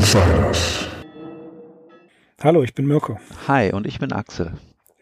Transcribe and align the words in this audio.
Insiders. 0.00 0.88
Hallo, 2.42 2.62
ich 2.62 2.72
bin 2.72 2.86
Mirko. 2.86 3.18
Hi, 3.46 3.70
und 3.70 3.86
ich 3.86 3.98
bin 3.98 4.12
Axel. 4.12 4.52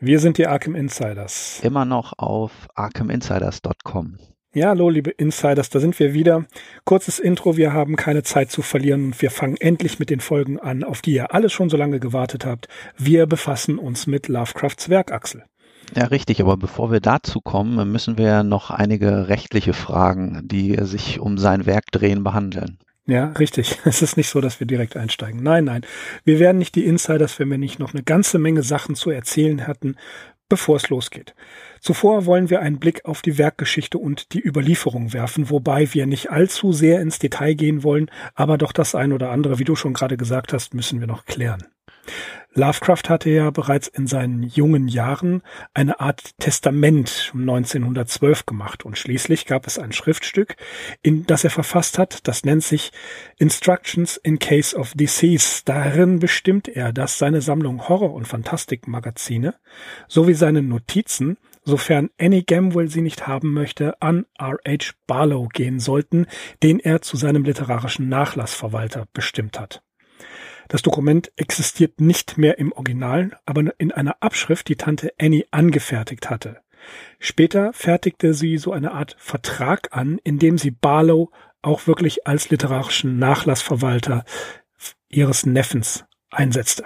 Wir 0.00 0.18
sind 0.18 0.38
die 0.38 0.48
Arkham 0.48 0.74
Insiders. 0.74 1.60
Immer 1.62 1.84
noch 1.84 2.14
auf 2.18 2.50
arkhaminsiders.com. 2.74 4.18
Ja, 4.54 4.70
hallo, 4.70 4.90
liebe 4.90 5.10
Insiders, 5.10 5.70
da 5.70 5.78
sind 5.78 5.96
wir 6.00 6.14
wieder. 6.14 6.46
Kurzes 6.84 7.20
Intro, 7.20 7.56
wir 7.56 7.72
haben 7.72 7.94
keine 7.94 8.24
Zeit 8.24 8.50
zu 8.50 8.60
verlieren 8.60 9.04
und 9.04 9.22
wir 9.22 9.30
fangen 9.30 9.56
endlich 9.56 10.00
mit 10.00 10.10
den 10.10 10.18
Folgen 10.18 10.58
an, 10.58 10.82
auf 10.82 11.00
die 11.00 11.12
ihr 11.12 11.32
alle 11.32 11.48
schon 11.48 11.70
so 11.70 11.76
lange 11.76 12.00
gewartet 12.00 12.44
habt. 12.44 12.66
Wir 12.96 13.26
befassen 13.26 13.78
uns 13.78 14.08
mit 14.08 14.26
Lovecrafts 14.26 14.88
Werk, 14.88 15.12
Axel. 15.12 15.44
Ja, 15.94 16.06
richtig, 16.06 16.40
aber 16.40 16.56
bevor 16.56 16.90
wir 16.90 17.00
dazu 17.00 17.40
kommen, 17.40 17.92
müssen 17.92 18.18
wir 18.18 18.42
noch 18.42 18.70
einige 18.70 19.28
rechtliche 19.28 19.74
Fragen, 19.74 20.40
die 20.42 20.76
sich 20.80 21.20
um 21.20 21.38
sein 21.38 21.66
Werk 21.66 21.84
drehen, 21.92 22.24
behandeln. 22.24 22.78
Ja, 23.08 23.32
richtig. 23.38 23.78
Es 23.84 24.02
ist 24.02 24.16
nicht 24.16 24.28
so, 24.28 24.40
dass 24.40 24.60
wir 24.60 24.66
direkt 24.66 24.96
einsteigen. 24.96 25.42
Nein, 25.42 25.64
nein. 25.64 25.82
Wir 26.24 26.38
werden 26.38 26.58
nicht 26.58 26.74
die 26.74 26.84
Insiders, 26.84 27.38
wenn 27.38 27.50
wir 27.50 27.58
nicht 27.58 27.78
noch 27.78 27.94
eine 27.94 28.02
ganze 28.02 28.38
Menge 28.38 28.62
Sachen 28.62 28.94
zu 28.94 29.10
erzählen 29.10 29.66
hatten, 29.66 29.96
bevor 30.50 30.76
es 30.76 30.90
losgeht. 30.90 31.34
Zuvor 31.80 32.26
wollen 32.26 32.50
wir 32.50 32.60
einen 32.60 32.78
Blick 32.78 33.06
auf 33.06 33.22
die 33.22 33.38
Werkgeschichte 33.38 33.96
und 33.96 34.32
die 34.34 34.46
Überlieferung 34.46 35.14
werfen, 35.14 35.48
wobei 35.48 35.92
wir 35.94 36.06
nicht 36.06 36.30
allzu 36.30 36.72
sehr 36.72 37.00
ins 37.00 37.18
Detail 37.18 37.54
gehen 37.54 37.82
wollen, 37.82 38.10
aber 38.34 38.58
doch 38.58 38.72
das 38.72 38.94
ein 38.94 39.12
oder 39.12 39.30
andere, 39.30 39.58
wie 39.58 39.64
du 39.64 39.74
schon 39.74 39.94
gerade 39.94 40.18
gesagt 40.18 40.52
hast, 40.52 40.74
müssen 40.74 41.00
wir 41.00 41.06
noch 41.06 41.24
klären. 41.24 41.64
Lovecraft 42.54 43.08
hatte 43.08 43.30
ja 43.30 43.50
bereits 43.50 43.88
in 43.88 44.06
seinen 44.06 44.42
jungen 44.42 44.88
Jahren 44.88 45.42
eine 45.74 46.00
Art 46.00 46.36
Testament 46.38 47.30
1912 47.34 48.46
gemacht 48.46 48.84
und 48.84 48.98
schließlich 48.98 49.46
gab 49.46 49.66
es 49.66 49.78
ein 49.78 49.92
Schriftstück, 49.92 50.56
in 51.02 51.26
das 51.26 51.44
er 51.44 51.50
verfasst 51.50 51.98
hat, 51.98 52.26
das 52.26 52.44
nennt 52.44 52.64
sich 52.64 52.90
Instructions 53.36 54.16
in 54.16 54.38
Case 54.38 54.76
of 54.76 54.92
Disease. 54.94 55.62
Darin 55.64 56.18
bestimmt 56.18 56.68
er, 56.68 56.92
dass 56.92 57.18
seine 57.18 57.42
Sammlung 57.42 57.88
Horror- 57.88 58.14
und 58.14 58.26
Fantastikmagazine 58.26 59.54
sowie 60.08 60.34
seine 60.34 60.62
Notizen 60.62 61.36
sofern 61.68 62.08
Annie 62.18 62.42
Gamwell 62.42 62.88
sie 62.88 63.02
nicht 63.02 63.26
haben 63.26 63.52
möchte, 63.52 64.00
an 64.00 64.24
R.H. 64.38 64.94
Barlow 65.06 65.48
gehen 65.52 65.78
sollten, 65.80 66.26
den 66.62 66.80
er 66.80 67.02
zu 67.02 67.16
seinem 67.16 67.44
literarischen 67.44 68.08
Nachlassverwalter 68.08 69.06
bestimmt 69.12 69.60
hat. 69.60 69.82
Das 70.68 70.82
Dokument 70.82 71.32
existiert 71.36 72.00
nicht 72.00 72.38
mehr 72.38 72.58
im 72.58 72.72
Original, 72.72 73.38
aber 73.46 73.72
in 73.78 73.90
einer 73.90 74.16
Abschrift, 74.20 74.68
die 74.68 74.76
Tante 74.76 75.12
Annie 75.18 75.46
angefertigt 75.50 76.30
hatte. 76.30 76.60
Später 77.18 77.72
fertigte 77.72 78.34
sie 78.34 78.58
so 78.58 78.72
eine 78.72 78.92
Art 78.92 79.16
Vertrag 79.18 79.88
an, 79.96 80.18
in 80.22 80.38
dem 80.38 80.58
sie 80.58 80.70
Barlow 80.70 81.30
auch 81.62 81.86
wirklich 81.86 82.26
als 82.26 82.50
literarischen 82.50 83.18
Nachlassverwalter 83.18 84.24
ihres 85.08 85.46
Neffens 85.46 86.04
einsetzte. 86.30 86.84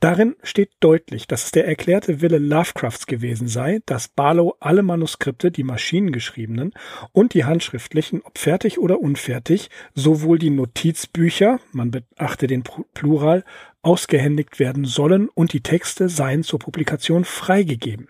Darin 0.00 0.34
steht 0.42 0.72
deutlich, 0.80 1.28
dass 1.28 1.44
es 1.44 1.52
der 1.52 1.66
erklärte 1.66 2.20
Wille 2.20 2.38
Lovecrafts 2.38 3.06
gewesen 3.06 3.46
sei, 3.46 3.80
dass 3.86 4.08
Barlow 4.08 4.56
alle 4.58 4.82
Manuskripte, 4.82 5.50
die 5.50 5.62
maschinengeschriebenen 5.62 6.72
und 7.12 7.34
die 7.34 7.44
handschriftlichen, 7.44 8.20
ob 8.22 8.38
fertig 8.38 8.78
oder 8.78 9.00
unfertig, 9.00 9.70
sowohl 9.94 10.38
die 10.38 10.50
Notizbücher, 10.50 11.60
man 11.72 11.92
beachte 11.92 12.48
den 12.48 12.64
Plural, 12.64 13.44
ausgehändigt 13.82 14.58
werden 14.58 14.84
sollen 14.84 15.28
und 15.28 15.52
die 15.52 15.62
Texte 15.62 16.08
seien 16.08 16.42
zur 16.42 16.58
Publikation 16.58 17.24
freigegeben. 17.24 18.08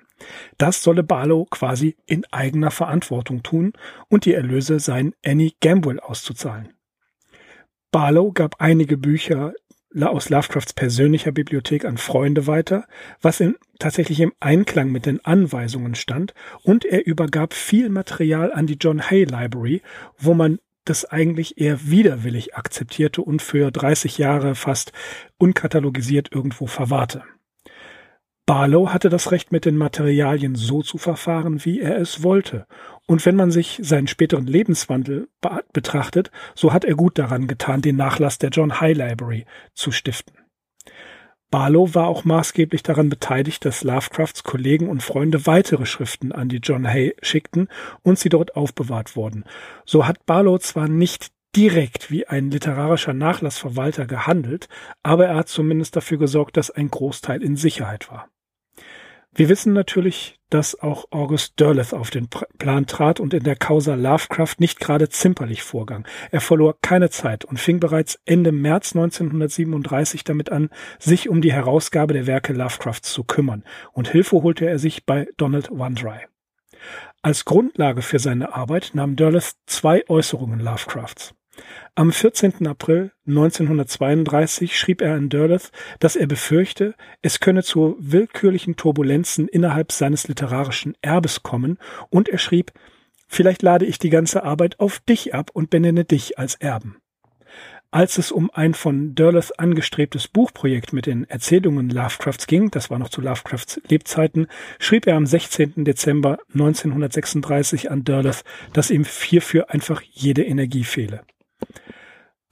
Das 0.57 0.83
solle 0.83 1.03
Barlow 1.03 1.45
quasi 1.51 1.97
in 2.07 2.25
eigener 2.31 2.71
Verantwortung 2.71 3.43
tun 3.43 3.73
und 4.09 4.25
die 4.25 4.33
Erlöse 4.33 4.81
seien 4.81 5.15
Annie 5.25 5.53
Gamble 5.61 6.03
auszuzahlen. 6.03 6.73
Barlow 7.91 8.33
gab 8.33 8.61
einige 8.61 8.97
Bücher 8.97 9.53
aus 10.03 10.29
Lovecrafts 10.29 10.73
persönlicher 10.73 11.33
Bibliothek 11.33 11.85
an 11.85 11.99
Freunde 11.99 12.47
weiter, 12.47 12.87
was 13.23 13.41
in, 13.41 13.57
tatsächlich 13.79 14.21
im 14.21 14.33
Einklang 14.41 14.91
mit 14.91 15.07
den 15.07 15.25
Anweisungen 15.25 15.95
stand, 15.95 16.35
und 16.63 16.85
er 16.85 17.07
übergab 17.07 17.55
viel 17.55 17.89
Material 17.89 18.53
an 18.53 18.67
die 18.67 18.79
John 18.81 19.01
Hay 19.09 19.25
Library, 19.25 19.83
wo 20.19 20.35
man 20.35 20.59
das 20.85 21.05
eigentlich 21.05 21.59
eher 21.59 21.89
widerwillig 21.89 22.57
akzeptierte 22.57 23.23
und 23.23 23.41
für 23.41 23.71
30 23.71 24.19
Jahre 24.19 24.55
fast 24.55 24.93
unkatalogisiert 25.39 26.31
irgendwo 26.33 26.67
verwahrte. 26.67 27.23
Barlow 28.47 28.93
hatte 28.93 29.09
das 29.09 29.33
Recht, 29.33 29.53
mit 29.53 29.65
den 29.65 29.77
Materialien 29.77 30.55
so 30.55 30.83
zu 30.83 30.99
verfahren, 30.99 31.65
wie 31.65 31.81
er 31.81 31.97
es 31.97 32.23
wollte. 32.23 32.67
Und 33.07 33.25
wenn 33.25 33.37
man 33.37 33.51
sich 33.51 33.81
seinen 33.83 34.07
späteren 34.07 34.47
Lebenswandel 34.47 35.29
betrachtet, 35.73 36.31
so 36.55 36.73
hat 36.73 36.85
er 36.85 36.95
gut 36.95 37.19
daran 37.19 37.47
getan, 37.47 37.81
den 37.81 37.97
Nachlass 37.97 38.37
der 38.37 38.51
John 38.51 38.81
High 38.81 38.97
Library 38.97 39.47
zu 39.73 39.93
stiften. 39.93 40.37
Barlow 41.51 41.95
war 41.95 42.09
auch 42.09 42.25
maßgeblich 42.25 42.83
daran 42.83 43.09
beteiligt, 43.09 43.65
dass 43.65 43.85
Lovecrafts 43.85 44.43
Kollegen 44.43 44.91
und 44.91 45.03
Freunde 45.03 45.47
weitere 45.47 45.87
Schriften 45.87 46.33
an 46.33 46.49
die 46.49 46.59
John 46.59 46.87
Hay 46.87 47.15
schickten 47.23 47.69
und 48.03 48.19
sie 48.19 48.29
dort 48.29 48.57
aufbewahrt 48.57 49.17
wurden. 49.17 49.45
So 49.87 50.07
hat 50.07 50.27
Barlow 50.27 50.59
zwar 50.59 50.89
nicht 50.89 51.29
direkt 51.57 52.11
wie 52.11 52.27
ein 52.27 52.51
literarischer 52.51 53.15
Nachlassverwalter 53.15 54.07
gehandelt, 54.07 54.69
aber 55.03 55.27
er 55.27 55.37
hat 55.37 55.49
zumindest 55.49 55.97
dafür 55.97 56.19
gesorgt, 56.19 56.57
dass 56.57 56.71
ein 56.71 56.91
Großteil 56.91 57.43
in 57.43 57.57
Sicherheit 57.57 58.11
war. 58.11 58.29
Wir 59.37 59.49
wissen 59.49 59.73
natürlich, 59.73 60.39
dass 60.49 60.81
auch 60.81 61.07
August 61.11 61.59
Derleth 61.59 61.93
auf 61.93 62.11
den 62.11 62.29
Plan 62.29 62.87
trat 62.87 63.19
und 63.19 63.35
in 63.35 63.43
der 63.43 63.57
Causa 63.57 63.97
Lovecraft 63.97 64.55
nicht 64.59 64.79
gerade 64.79 65.09
zimperlich 65.09 65.65
vorgang. 65.65 66.07
Er 66.31 66.41
verlor 66.41 66.77
keine 66.81 67.11
Zeit 67.11 67.45
und 67.45 67.59
fing 67.59 67.81
bereits 67.81 68.21
Ende 68.27 68.53
März 68.53 68.95
1937 68.95 70.23
damit 70.23 70.53
an, 70.53 70.71
sich 71.01 71.29
um 71.29 71.43
die 71.43 71.53
Herausgabe 71.53 72.15
der 72.15 72.29
Werke 72.29 72.53
Lovecrafts 72.53 73.13
zu 73.13 73.25
kümmern, 73.25 73.65
und 73.93 74.07
Hilfe 74.09 74.41
holte 74.43 74.67
er 74.67 74.79
sich 74.79 75.05
bei 75.05 75.27
Donald 75.37 75.69
Wandry. 75.73 76.29
Als 77.21 77.45
Grundlage 77.45 78.03
für 78.03 78.21
seine 78.21 78.55
Arbeit 78.55 78.93
nahm 78.95 79.17
Derleth 79.17 79.55
zwei 79.67 80.09
Äußerungen 80.09 80.61
Lovecrafts. 80.61 81.35
Am 81.95 82.11
14. 82.11 82.67
April 82.67 83.13
1932 83.27 84.77
schrieb 84.77 85.01
er 85.01 85.15
an 85.15 85.29
Derleth, 85.29 85.71
dass 86.01 86.17
er 86.17 86.27
befürchte, 86.27 86.95
es 87.23 87.39
könne 87.39 87.63
zu 87.63 87.97
willkürlichen 88.01 88.77
Turbulenzen 88.77 89.47
innerhalb 89.47 89.93
seines 89.93 90.27
literarischen 90.27 90.97
Erbes 91.03 91.43
kommen, 91.43 91.79
und 92.11 92.29
er 92.29 92.39
schrieb, 92.39 92.73
vielleicht 93.29 93.63
lade 93.63 93.87
ich 93.87 93.99
die 93.99 94.11
ganze 94.11 94.43
Arbeit 94.43 94.81
auf 94.81 94.99
dich 95.01 95.35
ab 95.35 95.51
und 95.53 95.71
benenne 95.71 96.05
dich 96.05 96.39
als 96.39 96.57
Erben. 96.57 96.97
Als 97.93 98.19
es 98.19 98.33
um 98.33 98.51
ein 98.53 98.75
von 98.75 99.15
Derleth 99.15 99.61
angestrebtes 99.61 100.27
Buchprojekt 100.27 100.93
mit 100.93 101.07
den 101.07 101.31
Erzählungen 101.31 101.91
Lovecrafts 101.91 102.49
ging, 102.49 102.73
das 102.73 102.91
war 102.91 102.99
noch 102.99 103.09
zu 103.09 103.21
Lovecrafts 103.21 103.81
Lebzeiten, 103.87 104.49
schrieb 104.81 105.07
er 105.07 105.15
am 105.15 105.27
16. 105.27 105.85
Dezember 105.85 106.39
1936 106.55 107.93
an 107.93 108.03
Derleth, 108.03 108.43
dass 108.73 108.91
ihm 108.91 109.05
hierfür 109.05 109.71
einfach 109.71 110.03
jede 110.03 110.43
Energie 110.43 110.83
fehle. 110.83 111.21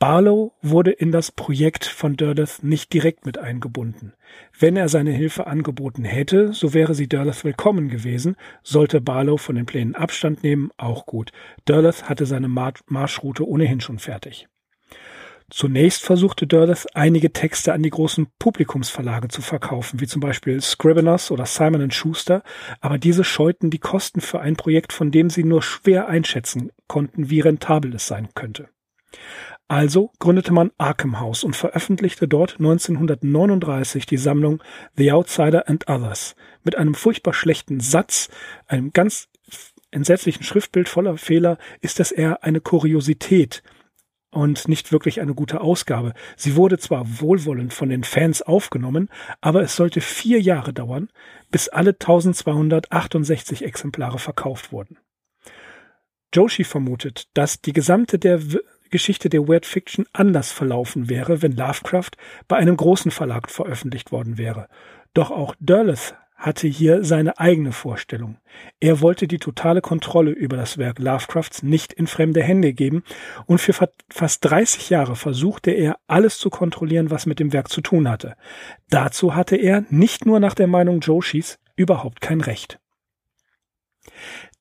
Barlow 0.02 0.52
wurde 0.62 0.90
in 0.90 1.12
das 1.12 1.30
Projekt 1.30 1.84
von 1.84 2.16
Derleth 2.16 2.64
nicht 2.64 2.92
direkt 2.92 3.24
mit 3.24 3.38
eingebunden. 3.38 4.14
Wenn 4.58 4.76
er 4.76 4.88
seine 4.88 5.12
Hilfe 5.12 5.46
angeboten 5.46 6.02
hätte, 6.02 6.52
so 6.52 6.74
wäre 6.74 6.96
sie 6.96 7.06
Derleth 7.06 7.44
willkommen 7.44 7.88
gewesen. 7.88 8.34
Sollte 8.64 9.00
Barlow 9.00 9.36
von 9.36 9.54
den 9.54 9.64
Plänen 9.64 9.94
Abstand 9.94 10.42
nehmen, 10.42 10.72
auch 10.76 11.06
gut. 11.06 11.30
Derleth 11.68 12.08
hatte 12.08 12.26
seine 12.26 12.48
Marschroute 12.48 13.46
ohnehin 13.46 13.80
schon 13.80 14.00
fertig. 14.00 14.48
Zunächst 15.50 16.02
versuchte 16.02 16.48
Derleth, 16.48 16.88
einige 16.94 17.32
Texte 17.32 17.72
an 17.72 17.84
die 17.84 17.90
großen 17.90 18.26
Publikumsverlage 18.40 19.28
zu 19.28 19.40
verkaufen, 19.40 20.00
wie 20.00 20.08
zum 20.08 20.20
Beispiel 20.20 20.60
Scriveners 20.60 21.30
oder 21.30 21.46
Simon 21.46 21.92
Schuster, 21.92 22.42
aber 22.80 22.98
diese 22.98 23.22
scheuten 23.22 23.70
die 23.70 23.78
Kosten 23.78 24.20
für 24.20 24.40
ein 24.40 24.56
Projekt, 24.56 24.92
von 24.92 25.12
dem 25.12 25.30
sie 25.30 25.44
nur 25.44 25.62
schwer 25.62 26.08
einschätzen 26.08 26.72
konnten, 26.88 27.30
wie 27.30 27.38
rentabel 27.38 27.94
es 27.94 28.08
sein 28.08 28.30
könnte. 28.34 28.68
Also 29.72 30.10
gründete 30.18 30.52
man 30.52 30.70
Arkham 30.76 31.18
House 31.18 31.44
und 31.44 31.56
veröffentlichte 31.56 32.28
dort 32.28 32.56
1939 32.58 34.04
die 34.04 34.18
Sammlung 34.18 34.62
The 34.98 35.12
Outsider 35.12 35.66
and 35.66 35.88
Others 35.88 36.36
mit 36.62 36.76
einem 36.76 36.94
furchtbar 36.94 37.32
schlechten 37.32 37.80
Satz, 37.80 38.28
einem 38.66 38.92
ganz 38.92 39.30
entsetzlichen 39.90 40.42
Schriftbild 40.42 40.90
voller 40.90 41.16
Fehler, 41.16 41.56
ist 41.80 42.00
das 42.00 42.12
eher 42.12 42.44
eine 42.44 42.60
Kuriosität 42.60 43.62
und 44.30 44.68
nicht 44.68 44.92
wirklich 44.92 45.22
eine 45.22 45.32
gute 45.32 45.62
Ausgabe. 45.62 46.12
Sie 46.36 46.54
wurde 46.54 46.76
zwar 46.76 47.06
wohlwollend 47.22 47.72
von 47.72 47.88
den 47.88 48.04
Fans 48.04 48.42
aufgenommen, 48.42 49.08
aber 49.40 49.62
es 49.62 49.74
sollte 49.74 50.02
vier 50.02 50.38
Jahre 50.38 50.74
dauern, 50.74 51.08
bis 51.50 51.70
alle 51.70 51.92
1268 51.92 53.64
Exemplare 53.64 54.18
verkauft 54.18 54.70
wurden. 54.70 54.98
Joshi 56.34 56.64
vermutet, 56.64 57.28
dass 57.32 57.62
die 57.62 57.72
gesamte 57.72 58.18
der 58.18 58.38
Geschichte 58.92 59.28
der 59.28 59.48
Weird 59.48 59.66
Fiction 59.66 60.06
anders 60.12 60.52
verlaufen 60.52 61.08
wäre, 61.08 61.42
wenn 61.42 61.56
Lovecraft 61.56 62.12
bei 62.46 62.56
einem 62.56 62.76
großen 62.76 63.10
Verlag 63.10 63.50
veröffentlicht 63.50 64.12
worden 64.12 64.38
wäre. 64.38 64.68
Doch 65.14 65.32
auch 65.32 65.56
Derleth 65.58 66.14
hatte 66.42 66.66
hier 66.66 67.04
seine 67.04 67.38
eigene 67.38 67.70
Vorstellung. 67.70 68.36
Er 68.80 69.00
wollte 69.00 69.28
die 69.28 69.38
totale 69.38 69.80
Kontrolle 69.80 70.32
über 70.32 70.56
das 70.56 70.76
Werk 70.76 70.98
Lovecrafts 70.98 71.62
nicht 71.62 71.92
in 71.92 72.08
fremde 72.08 72.42
Hände 72.42 72.72
geben 72.72 73.04
und 73.46 73.60
für 73.60 73.72
fast 74.10 74.44
30 74.44 74.90
Jahre 74.90 75.14
versuchte 75.14 75.70
er, 75.70 75.98
alles 76.08 76.38
zu 76.38 76.50
kontrollieren, 76.50 77.10
was 77.10 77.26
mit 77.26 77.38
dem 77.38 77.52
Werk 77.52 77.68
zu 77.68 77.80
tun 77.80 78.08
hatte. 78.08 78.34
Dazu 78.90 79.36
hatte 79.36 79.56
er, 79.56 79.84
nicht 79.90 80.26
nur 80.26 80.40
nach 80.40 80.54
der 80.54 80.66
Meinung 80.66 81.00
Joshis, 81.00 81.60
überhaupt 81.76 82.20
kein 82.20 82.40
Recht. 82.40 82.80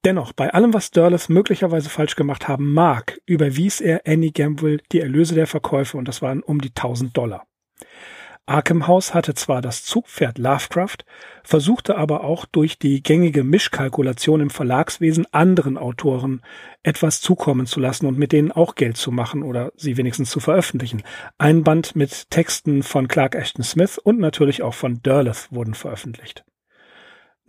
Dennoch, 0.03 0.33
bei 0.33 0.51
allem, 0.51 0.73
was 0.73 0.89
Durles 0.89 1.29
möglicherweise 1.29 1.89
falsch 1.89 2.15
gemacht 2.15 2.47
haben 2.47 2.73
mag, 2.73 3.21
überwies 3.27 3.81
er 3.81 4.01
Annie 4.07 4.31
Gamble 4.31 4.81
die 4.91 4.99
Erlöse 4.99 5.35
der 5.35 5.45
Verkäufe 5.45 5.97
und 5.97 6.07
das 6.07 6.23
waren 6.23 6.41
um 6.41 6.59
die 6.59 6.69
1000 6.69 7.15
Dollar. 7.15 7.45
Arkham 8.47 8.87
House 8.87 9.13
hatte 9.13 9.35
zwar 9.35 9.61
das 9.61 9.85
Zugpferd 9.85 10.39
Lovecraft, 10.39 11.05
versuchte 11.43 11.97
aber 11.97 12.23
auch 12.23 12.45
durch 12.45 12.79
die 12.79 13.03
gängige 13.03 13.43
Mischkalkulation 13.43 14.41
im 14.41 14.49
Verlagswesen 14.49 15.27
anderen 15.31 15.77
Autoren 15.77 16.41
etwas 16.81 17.21
zukommen 17.21 17.67
zu 17.67 17.79
lassen 17.79 18.07
und 18.07 18.17
mit 18.17 18.31
denen 18.31 18.51
auch 18.51 18.73
Geld 18.73 18.97
zu 18.97 19.11
machen 19.11 19.43
oder 19.43 19.71
sie 19.75 19.95
wenigstens 19.97 20.31
zu 20.31 20.39
veröffentlichen. 20.39 21.03
Ein 21.37 21.63
Band 21.63 21.95
mit 21.95 22.31
Texten 22.31 22.81
von 22.81 23.07
Clark 23.07 23.35
Ashton 23.35 23.63
Smith 23.63 23.99
und 23.99 24.19
natürlich 24.19 24.63
auch 24.63 24.73
von 24.73 25.01
Derleth 25.03 25.47
wurden 25.51 25.75
veröffentlicht. 25.75 26.43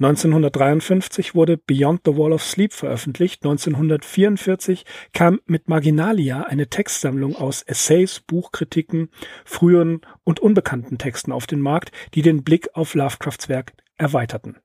1953 0.05 1.37
wurde 1.37 1.57
Beyond 1.57 2.01
the 2.05 2.17
Wall 2.17 2.33
of 2.33 2.43
Sleep 2.43 2.73
veröffentlicht. 2.73 3.45
1944 3.45 4.85
kam 5.13 5.41
mit 5.47 5.69
Marginalia 5.69 6.43
eine 6.43 6.67
Textsammlung 6.67 7.37
aus 7.37 7.63
Essays, 7.63 8.19
Buchkritiken, 8.19 9.11
früheren 9.45 10.01
und 10.25 10.41
unbekannten 10.41 10.99
Texten 10.99 11.31
auf 11.31 11.47
den 11.47 11.61
Markt, 11.61 11.93
die 12.15 12.23
den 12.23 12.43
Blick 12.43 12.71
auf 12.75 12.95
Lovecrafts 12.95 13.49
Werk 13.49 13.75
erweiterten. 13.97 14.57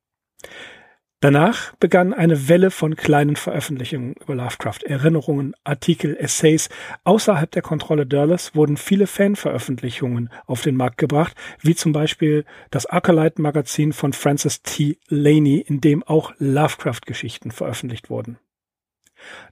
Danach 1.20 1.76
begann 1.78 2.14
eine 2.14 2.48
Welle 2.48 2.70
von 2.70 2.96
kleinen 2.96 3.38
Veröffentlichungen 3.38 4.14
über 4.22 4.36
Lovecraft, 4.36 4.84
Erinnerungen, 4.84 5.56
Artikel, 5.64 6.16
Essays. 6.16 6.70
Außerhalb 7.06 7.50
der 7.50 7.64
Kontrolle 7.64 8.06
Dörles 8.06 8.54
wurden 8.54 8.78
viele 8.78 9.08
Fanveröffentlichungen 9.08 10.30
auf 10.46 10.62
den 10.62 10.76
Markt 10.76 11.00
gebracht, 11.00 11.36
wie 11.60 11.74
zum 11.74 11.92
Beispiel 11.92 12.46
das 12.70 12.86
Acolyte-Magazin 12.86 13.94
von 13.94 14.14
Francis 14.14 14.62
T. 14.62 15.00
Laney, 15.08 15.58
in 15.58 15.82
dem 15.82 16.04
auch 16.04 16.34
Lovecraft-Geschichten 16.38 17.50
veröffentlicht 17.50 18.12
wurden. 18.12 18.38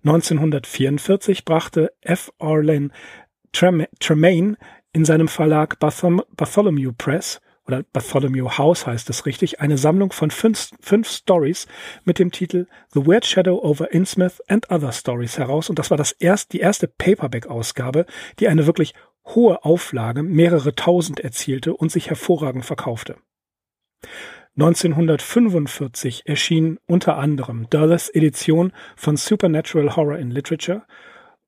1944 0.03 1.45
brachte 1.45 1.93
F. 2.01 2.31
Orlin 2.37 2.91
Tremaine 3.51 4.57
in 4.93 5.03
seinem 5.03 5.27
Verlag 5.27 5.79
Bartholomew 5.79 6.91
Press 6.95 7.41
oder 7.67 7.83
Bartholomew 7.83 8.57
House 8.57 8.85
heißt 8.85 9.09
es 9.09 9.25
richtig, 9.25 9.59
eine 9.59 9.77
Sammlung 9.77 10.11
von 10.11 10.31
fünf, 10.31 10.71
fünf 10.79 11.09
Stories 11.09 11.67
mit 12.03 12.19
dem 12.19 12.31
Titel 12.31 12.67
The 12.93 13.05
Weird 13.05 13.25
Shadow 13.25 13.63
over 13.63 13.91
Innsmouth 13.91 14.41
and 14.47 14.69
Other 14.69 14.91
Stories 14.91 15.37
heraus. 15.37 15.69
Und 15.69 15.79
das 15.79 15.89
war 15.89 15.97
das 15.97 16.11
erst, 16.11 16.53
die 16.53 16.59
erste 16.59 16.87
Paperback-Ausgabe, 16.87 18.05
die 18.39 18.47
eine 18.47 18.67
wirklich 18.67 18.93
hohe 19.25 19.65
Auflage, 19.65 20.21
mehrere 20.21 20.75
tausend 20.75 21.19
erzielte 21.19 21.73
und 21.73 21.91
sich 21.91 22.09
hervorragend 22.09 22.65
verkaufte. 22.65 23.17
1945 24.57 26.23
erschien 26.25 26.79
unter 26.85 27.17
anderem 27.17 27.69
Dulles 27.69 28.09
Edition 28.09 28.71
von 28.95 29.17
Supernatural 29.17 29.95
Horror 29.95 30.17
in 30.17 30.31
Literature 30.31 30.83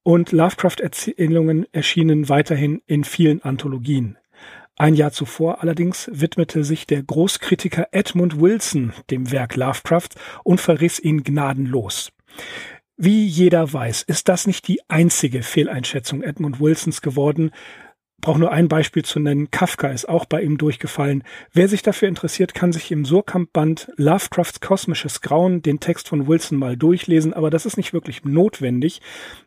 und 0.04 0.32
Lovecraft-Erzählungen 0.32 1.68
erschienen 1.72 2.28
weiterhin 2.28 2.82
in 2.86 3.04
vielen 3.04 3.42
Anthologien. 3.44 4.18
Ein 4.78 4.94
Jahr 4.94 5.12
zuvor 5.12 5.64
allerdings 5.64 6.08
widmete 6.14 6.64
sich 6.64 6.86
der 6.86 7.02
Großkritiker 7.02 7.88
Edmund 7.92 8.40
Wilson 8.40 8.94
dem 9.10 9.32
Werk 9.32 9.56
Lovecraft 9.56 10.10
und 10.44 10.62
verriss 10.62 11.00
ihn 11.00 11.24
gnadenlos. 11.24 12.12
Wie 12.96 13.26
jeder 13.26 13.74
weiß, 13.74 14.04
ist 14.04 14.30
das 14.30 14.46
nicht 14.46 14.68
die 14.68 14.80
einzige 14.88 15.42
Fehleinschätzung 15.42 16.22
Edmund 16.22 16.60
Wilsons 16.60 17.02
geworden. 17.02 17.52
Brauche 18.22 18.40
nur 18.40 18.52
ein 18.52 18.68
Beispiel 18.68 19.06
zu 19.06 19.20
nennen. 19.20 19.52
Kafka 19.52 19.90
ist 19.90 20.10
auch 20.10 20.26
bei 20.26 20.42
ihm 20.42 20.58
durchgefallen. 20.58 21.24
Wer 21.54 21.68
sich 21.68 21.84
dafür 21.84 22.08
interessiert, 22.08 22.56
kann 22.56 22.74
sich 22.74 22.92
im 22.92 23.06
Surkamp-Band 23.06 23.92
Lovecrafts 23.96 24.60
kosmisches 24.60 25.22
Grauen 25.22 25.62
den 25.62 25.80
Text 25.80 26.08
von 26.08 26.28
Wilson 26.28 26.58
mal 26.58 26.78
durchlesen, 26.78 27.34
aber 27.34 27.52
das 27.52 27.68
ist 27.68 27.78
nicht 27.78 27.94
wirklich 27.94 28.26
notwendig, 28.26 29.02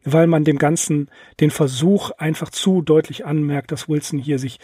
weil 0.04 0.28
man 0.28 0.44
dem 0.44 0.58
Ganzen 0.58 1.10
den 1.40 1.50
Versuch 1.50 2.12
einfach 2.12 2.50
zu 2.50 2.82
deutlich 2.82 3.26
anmerkt, 3.26 3.72
dass 3.72 3.88
Wilson 3.88 4.20
hier 4.20 4.38
sich 4.38 4.60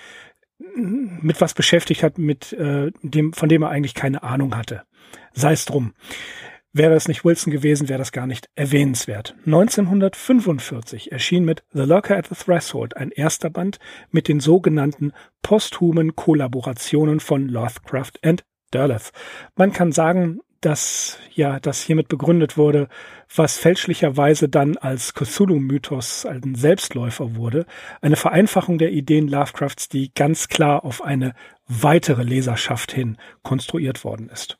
mit 0.77 1.41
was 1.41 1.55
beschäftigt 1.55 2.03
hat, 2.03 2.19
mit 2.19 2.53
äh, 2.53 2.93
dem, 3.03 3.33
von 3.33 3.49
dem 3.49 3.63
er 3.63 3.71
eigentlich 3.71 3.95
keine 3.95 4.23
Ahnung 4.23 4.57
hatte. 4.57 4.83
Sei 5.33 5.53
es 5.53 5.65
drum. 5.65 5.95
Wäre 6.73 6.95
es 6.95 7.09
nicht 7.09 7.25
Wilson 7.25 7.51
gewesen, 7.53 7.89
wäre 7.89 7.99
das 7.99 8.13
gar 8.13 8.27
nicht 8.27 8.51
erwähnenswert. 8.55 9.35
1945 9.47 11.11
erschien 11.11 11.47
mit 11.47 11.65
The 11.73 11.85
Lurker 11.85 12.19
at 12.19 12.27
the 12.27 12.35
Threshold 12.35 12.99
ein 12.99 13.11
erster 13.11 13.49
Band 13.49 13.79
mit 14.11 14.29
den 14.29 14.41
sogenannten 14.41 15.13
posthumen 15.41 16.17
Kollaborationen 16.17 17.21
von 17.21 17.49
Lovecraft 17.49 18.13
and 18.23 18.45
Derleth. 18.75 19.13
Man 19.55 19.73
kann 19.73 19.93
sagen, 19.93 20.41
dass 20.61 21.19
ja 21.35 21.61
das 21.61 21.83
hiermit 21.83 22.09
begründet 22.09 22.57
wurde, 22.57 22.89
was 23.35 23.59
fälschlicherweise 23.59 24.49
dann 24.49 24.77
als 24.77 25.15
Cthulhu-Mythos 25.15 26.27
ein 26.27 26.55
Selbstläufer 26.55 27.37
wurde, 27.37 27.67
eine 28.01 28.17
Vereinfachung 28.17 28.79
der 28.79 28.93
Ideen 28.93 29.29
Lovecrafts, 29.29 29.89
die 29.89 30.13
ganz 30.15 30.49
klar 30.49 30.85
auf 30.85 31.03
eine 31.03 31.35
weitere 31.67 32.23
Leserschaft 32.23 32.93
hin 32.93 33.17
konstruiert 33.43 34.05
worden 34.05 34.29
ist. 34.29 34.59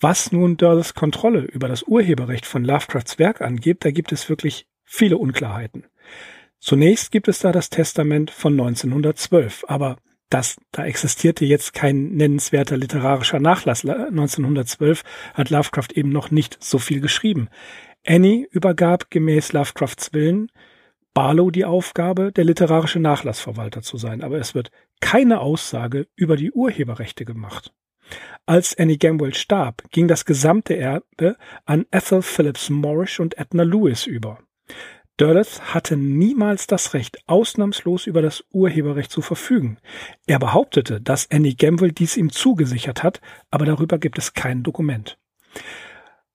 Was 0.00 0.32
nun 0.32 0.56
Dörles 0.56 0.94
Kontrolle 0.94 1.40
über 1.40 1.68
das 1.68 1.82
Urheberrecht 1.84 2.44
von 2.44 2.64
Lovecrafts 2.64 3.18
Werk 3.18 3.40
angeht, 3.40 3.84
da 3.84 3.90
gibt 3.90 4.12
es 4.12 4.28
wirklich 4.28 4.66
viele 4.84 5.16
Unklarheiten. 5.16 5.86
Zunächst 6.58 7.10
gibt 7.12 7.28
es 7.28 7.38
da 7.38 7.52
das 7.52 7.70
Testament 7.70 8.30
von 8.30 8.52
1912, 8.52 9.64
aber 9.68 9.96
das, 10.28 10.56
da 10.72 10.84
existierte 10.84 11.44
jetzt 11.44 11.72
kein 11.72 12.08
nennenswerter 12.16 12.76
literarischer 12.76 13.38
Nachlass. 13.38 13.84
1912 13.84 15.04
hat 15.34 15.50
Lovecraft 15.50 15.92
eben 15.94 16.10
noch 16.10 16.30
nicht 16.30 16.62
so 16.62 16.78
viel 16.78 17.00
geschrieben. 17.00 17.48
Annie 18.06 18.46
übergab 18.50 19.10
gemäß 19.10 19.52
Lovecrafts 19.52 20.12
Willen 20.12 20.50
Barlow 21.16 21.50
die 21.50 21.64
Aufgabe, 21.64 22.30
der 22.30 22.44
literarische 22.44 23.00
Nachlassverwalter 23.00 23.80
zu 23.80 23.96
sein, 23.96 24.22
aber 24.22 24.36
es 24.36 24.54
wird 24.54 24.70
keine 25.00 25.40
Aussage 25.40 26.08
über 26.14 26.36
die 26.36 26.52
Urheberrechte 26.52 27.24
gemacht. 27.24 27.72
Als 28.44 28.78
Annie 28.78 28.98
Gamwell 28.98 29.32
starb, 29.32 29.82
ging 29.92 30.08
das 30.08 30.26
gesamte 30.26 30.76
Erbe 30.76 31.36
an 31.64 31.86
Ethel 31.90 32.20
Phillips 32.20 32.68
Morrish 32.68 33.18
und 33.18 33.38
Edna 33.38 33.62
Lewis 33.62 34.06
über. 34.06 34.40
Dörleth 35.16 35.74
hatte 35.74 35.96
niemals 35.96 36.66
das 36.66 36.92
Recht, 36.92 37.18
ausnahmslos 37.26 38.06
über 38.06 38.20
das 38.20 38.44
Urheberrecht 38.50 39.10
zu 39.10 39.22
verfügen. 39.22 39.78
Er 40.26 40.38
behauptete, 40.38 41.00
dass 41.00 41.30
Annie 41.30 41.54
Gamble 41.54 41.92
dies 41.92 42.18
ihm 42.18 42.30
zugesichert 42.30 43.02
hat, 43.02 43.22
aber 43.50 43.64
darüber 43.64 43.98
gibt 43.98 44.18
es 44.18 44.34
kein 44.34 44.62
Dokument. 44.62 45.18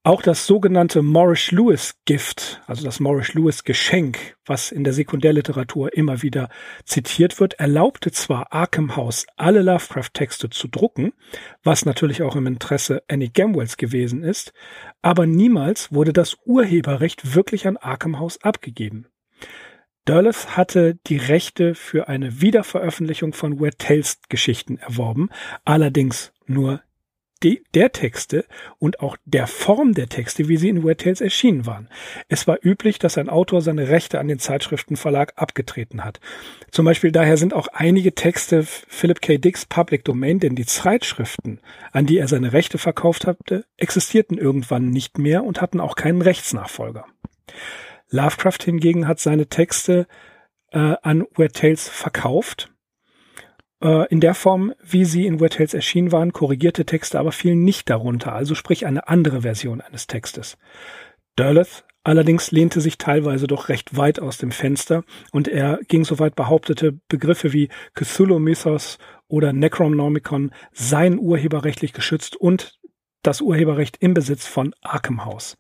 Auch 0.04 0.24
das 0.24 0.48
sogenannte 0.48 1.04
Morris 1.04 1.52
Lewis 1.52 1.94
Gift, 2.06 2.60
also 2.66 2.84
das 2.84 3.00
Morris 3.00 3.36
Lewis 3.36 3.64
Geschenk, 3.64 4.36
was 4.48 4.72
in 4.72 4.84
der 4.84 4.94
Sekundärliteratur 4.94 5.96
immer 5.96 6.24
wieder 6.24 6.50
zitiert 6.86 7.40
wird, 7.40 7.60
erlaubte 7.60 8.12
zwar 8.12 8.52
Arkham 8.52 8.96
House 8.96 9.28
alle 9.38 9.62
Lovecraft-Texte 9.62 10.50
zu 10.50 10.68
drucken, 10.70 11.14
was 11.64 11.86
natürlich 11.86 12.24
auch 12.24 12.36
im 12.36 12.48
Interesse 12.48 13.04
Annie 13.08 13.30
Gamwells 13.30 13.78
gewesen 13.78 14.24
ist, 14.24 14.54
aber 15.04 15.28
niemals 15.28 15.94
wurde 15.94 16.14
das 16.14 16.36
Urheberrecht 16.46 17.36
wirklich 17.36 17.68
an 17.68 17.78
Arkham 17.78 18.18
House 18.18 18.42
abgegeben. 18.42 19.06
Dulles 20.06 20.58
hatte 20.58 20.96
die 21.06 21.18
Rechte 21.18 21.76
für 21.76 22.08
eine 22.08 22.42
Wiederveröffentlichung 22.42 23.34
von 23.34 23.60
Weird 23.60 23.78
Tales 23.78 24.20
Geschichten 24.30 24.80
erworben, 24.80 25.30
allerdings 25.64 26.34
nur 26.48 26.82
de, 27.44 27.62
der 27.74 27.92
Texte 27.92 28.46
und 28.80 29.00
auch 29.00 29.18
der 29.26 29.48
Form 29.48 29.94
der 29.94 30.10
Texte, 30.10 30.48
wie 30.48 30.58
sie 30.58 30.70
in 30.70 30.84
Weird 30.84 31.02
Tales 31.02 31.22
erschienen 31.22 31.66
waren. 31.66 31.90
Es 32.30 32.48
war 32.48 32.58
üblich, 32.62 33.00
dass 33.00 33.18
ein 33.18 33.30
Autor 33.30 33.62
seine 33.62 33.90
Rechte 33.90 34.20
an 34.20 34.28
den 34.28 34.40
Zeitschriftenverlag 34.40 35.34
abgetreten 35.36 36.04
hat. 36.04 36.20
Zum 36.72 36.86
Beispiel 36.86 37.12
daher 37.12 37.38
sind 37.38 37.54
auch 37.54 37.68
einige 37.74 38.14
Texte 38.16 38.64
Philip 38.64 39.22
K. 39.22 39.38
Dicks 39.38 39.66
Public 39.66 40.06
Domain, 40.06 40.40
denn 40.40 40.56
die 40.56 40.66
Zeitschriften, 40.66 41.60
an 41.92 42.06
die 42.06 42.18
er 42.18 42.28
seine 42.28 42.54
Rechte 42.54 42.78
verkauft 42.78 43.28
hatte, 43.28 43.66
existierten 43.78 44.38
irgendwann 44.38 44.90
nicht 44.90 45.18
mehr 45.18 45.44
und 45.44 45.62
hatten 45.62 45.80
auch 45.80 45.96
keinen 45.96 46.22
Rechtsnachfolger. 46.22 47.06
Lovecraft 48.10 48.64
hingegen 48.64 49.08
hat 49.08 49.20
seine 49.20 49.48
Texte 49.48 50.08
äh, 50.72 50.96
an 51.02 51.26
Weird 51.36 51.56
Tales 51.56 51.88
verkauft 51.88 52.72
in 53.82 54.20
der 54.20 54.36
Form, 54.36 54.74
wie 54.84 55.06
sie 55.06 55.26
in 55.26 55.40
Weird 55.40 55.54
Tales 55.54 55.74
erschienen 55.74 56.12
waren, 56.12 56.34
korrigierte 56.34 56.86
Texte 56.86 57.20
aber 57.20 57.32
fielen 57.32 57.64
nicht 57.64 57.90
darunter, 57.90 58.34
also 58.34 58.54
sprich 58.54 58.86
eine 58.86 59.08
andere 59.08 59.42
Version 59.42 59.82
eines 59.82 60.08
Textes. 60.08 60.58
Derleth 61.38 61.84
Allerdings 62.04 62.50
lehnte 62.50 62.82
sich 62.82 62.98
teilweise 62.98 63.46
doch 63.46 63.70
recht 63.70 63.96
weit 63.96 64.20
aus 64.20 64.40
dem 64.40 64.52
Fenster 64.52 65.04
und 65.32 65.48
er 65.48 65.80
ging 65.88 66.04
so 66.04 66.18
weit 66.18 66.36
behauptete, 66.36 67.00
Begriffe 67.08 67.54
wie 67.54 67.70
Cthulhu-Mythos 67.94 68.98
oder 69.28 69.54
Necronomicon 69.54 70.52
seien 70.72 71.20
urheberrechtlich 71.20 71.94
geschützt 71.94 72.36
und 72.36 72.80
das 73.22 73.40
Urheberrecht 73.40 73.98
im 74.00 74.16
Besitz 74.16 74.48
von 74.48 74.74
Arkham 74.82 75.26
House. 75.26 75.58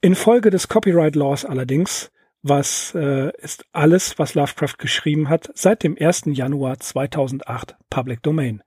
Infolge 0.00 0.50
des 0.50 0.66
Copyright 0.66 1.14
Laws 1.14 1.44
allerdings, 1.44 2.10
was 2.44 2.94
äh, 2.94 3.32
ist 3.38 3.64
alles, 3.72 4.18
was 4.18 4.34
Lovecraft 4.34 4.76
geschrieben 4.78 5.28
hat, 5.30 5.50
seit 5.54 5.82
dem 5.82 5.96
1. 5.98 6.24
Januar 6.26 6.78
2008 6.78 7.74
Public 7.88 8.22
Domain. 8.22 8.62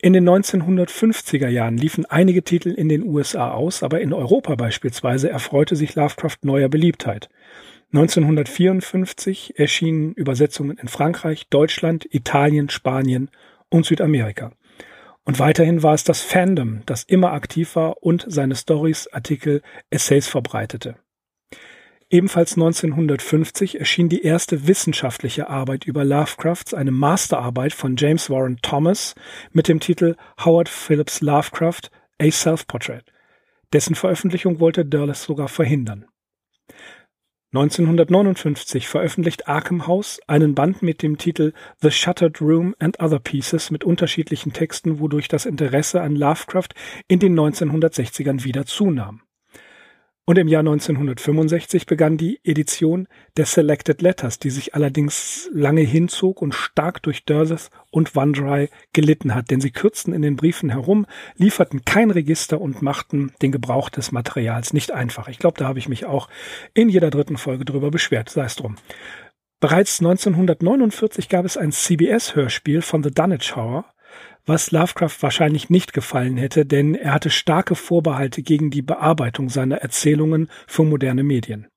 In 0.00 0.14
den 0.14 0.28
1950er 0.28 1.48
Jahren 1.48 1.76
liefen 1.76 2.06
einige 2.06 2.42
Titel 2.42 2.70
in 2.70 2.88
den 2.88 3.04
USA 3.04 3.52
aus, 3.52 3.82
aber 3.82 4.00
in 4.00 4.12
Europa 4.12 4.56
beispielsweise 4.56 5.28
erfreute 5.28 5.76
sich 5.76 5.94
Lovecraft 5.94 6.38
neuer 6.42 6.68
Beliebtheit. 6.68 7.28
1954 7.92 9.58
erschienen 9.58 10.14
Übersetzungen 10.14 10.78
in 10.78 10.88
Frankreich, 10.88 11.48
Deutschland, 11.50 12.08
Italien, 12.10 12.70
Spanien 12.70 13.30
und 13.68 13.84
Südamerika. 13.84 14.52
Und 15.24 15.38
weiterhin 15.38 15.82
war 15.82 15.94
es 15.94 16.04
das 16.04 16.22
Fandom, 16.22 16.80
das 16.86 17.04
immer 17.04 17.32
aktiv 17.32 17.76
war 17.76 18.02
und 18.02 18.24
seine 18.26 18.56
Stories, 18.56 19.08
Artikel, 19.12 19.60
Essays 19.90 20.26
verbreitete. 20.26 20.96
Ebenfalls 22.12 22.56
1950 22.58 23.80
erschien 23.80 24.10
die 24.10 24.20
erste 24.20 24.66
wissenschaftliche 24.66 25.48
Arbeit 25.48 25.86
über 25.86 26.04
Lovecrafts, 26.04 26.74
eine 26.74 26.90
Masterarbeit 26.90 27.72
von 27.72 27.96
James 27.96 28.28
Warren 28.28 28.58
Thomas 28.60 29.14
mit 29.52 29.66
dem 29.66 29.80
Titel 29.80 30.16
Howard 30.44 30.68
Phillips 30.68 31.22
Lovecraft, 31.22 31.90
A 32.20 32.30
Self-Portrait. 32.30 33.02
Dessen 33.72 33.94
Veröffentlichung 33.94 34.60
wollte 34.60 34.84
Derleth 34.84 35.16
sogar 35.16 35.48
verhindern. 35.48 36.04
1959 37.54 38.88
veröffentlicht 38.88 39.48
Arkham 39.48 39.86
House 39.86 40.20
einen 40.26 40.54
Band 40.54 40.82
mit 40.82 41.02
dem 41.02 41.16
Titel 41.16 41.54
The 41.80 41.90
Shuttered 41.90 42.42
Room 42.42 42.74
and 42.78 43.00
Other 43.00 43.20
Pieces 43.20 43.70
mit 43.70 43.84
unterschiedlichen 43.84 44.52
Texten, 44.52 45.00
wodurch 45.00 45.28
das 45.28 45.46
Interesse 45.46 46.02
an 46.02 46.14
Lovecraft 46.14 46.74
in 47.08 47.20
den 47.20 47.34
1960ern 47.40 48.44
wieder 48.44 48.66
zunahm. 48.66 49.22
Und 50.24 50.38
im 50.38 50.46
Jahr 50.46 50.60
1965 50.60 51.86
begann 51.86 52.16
die 52.16 52.38
Edition 52.44 53.08
der 53.36 53.44
Selected 53.44 54.02
Letters, 54.02 54.38
die 54.38 54.50
sich 54.50 54.72
allerdings 54.72 55.50
lange 55.52 55.80
hinzog 55.80 56.40
und 56.40 56.54
stark 56.54 57.02
durch 57.02 57.24
Durses 57.24 57.70
und 57.90 58.14
OneDry 58.14 58.68
gelitten 58.92 59.34
hat, 59.34 59.50
denn 59.50 59.60
sie 59.60 59.72
kürzten 59.72 60.12
in 60.12 60.22
den 60.22 60.36
Briefen 60.36 60.70
herum, 60.70 61.06
lieferten 61.36 61.84
kein 61.84 62.12
Register 62.12 62.60
und 62.60 62.82
machten 62.82 63.32
den 63.42 63.50
Gebrauch 63.50 63.88
des 63.88 64.12
Materials 64.12 64.72
nicht 64.72 64.92
einfach. 64.92 65.26
Ich 65.26 65.40
glaube, 65.40 65.58
da 65.58 65.66
habe 65.66 65.80
ich 65.80 65.88
mich 65.88 66.06
auch 66.06 66.28
in 66.72 66.88
jeder 66.88 67.10
dritten 67.10 67.36
Folge 67.36 67.64
drüber 67.64 67.90
beschwert, 67.90 68.28
sei 68.28 68.44
es 68.44 68.54
drum. 68.54 68.76
Bereits 69.58 70.00
1949 70.00 71.28
gab 71.28 71.44
es 71.44 71.56
ein 71.56 71.72
CBS-Hörspiel 71.72 72.82
von 72.82 73.02
The 73.02 73.10
Dunwich 73.10 73.56
Horror, 73.56 73.91
was 74.46 74.70
Lovecraft 74.70 75.16
wahrscheinlich 75.20 75.70
nicht 75.70 75.92
gefallen 75.92 76.36
hätte, 76.36 76.66
denn 76.66 76.94
er 76.94 77.14
hatte 77.14 77.30
starke 77.30 77.74
Vorbehalte 77.74 78.42
gegen 78.42 78.70
die 78.70 78.82
Bearbeitung 78.82 79.48
seiner 79.48 79.76
Erzählungen 79.76 80.48
für 80.66 80.84
moderne 80.84 81.22
Medien. 81.22 81.68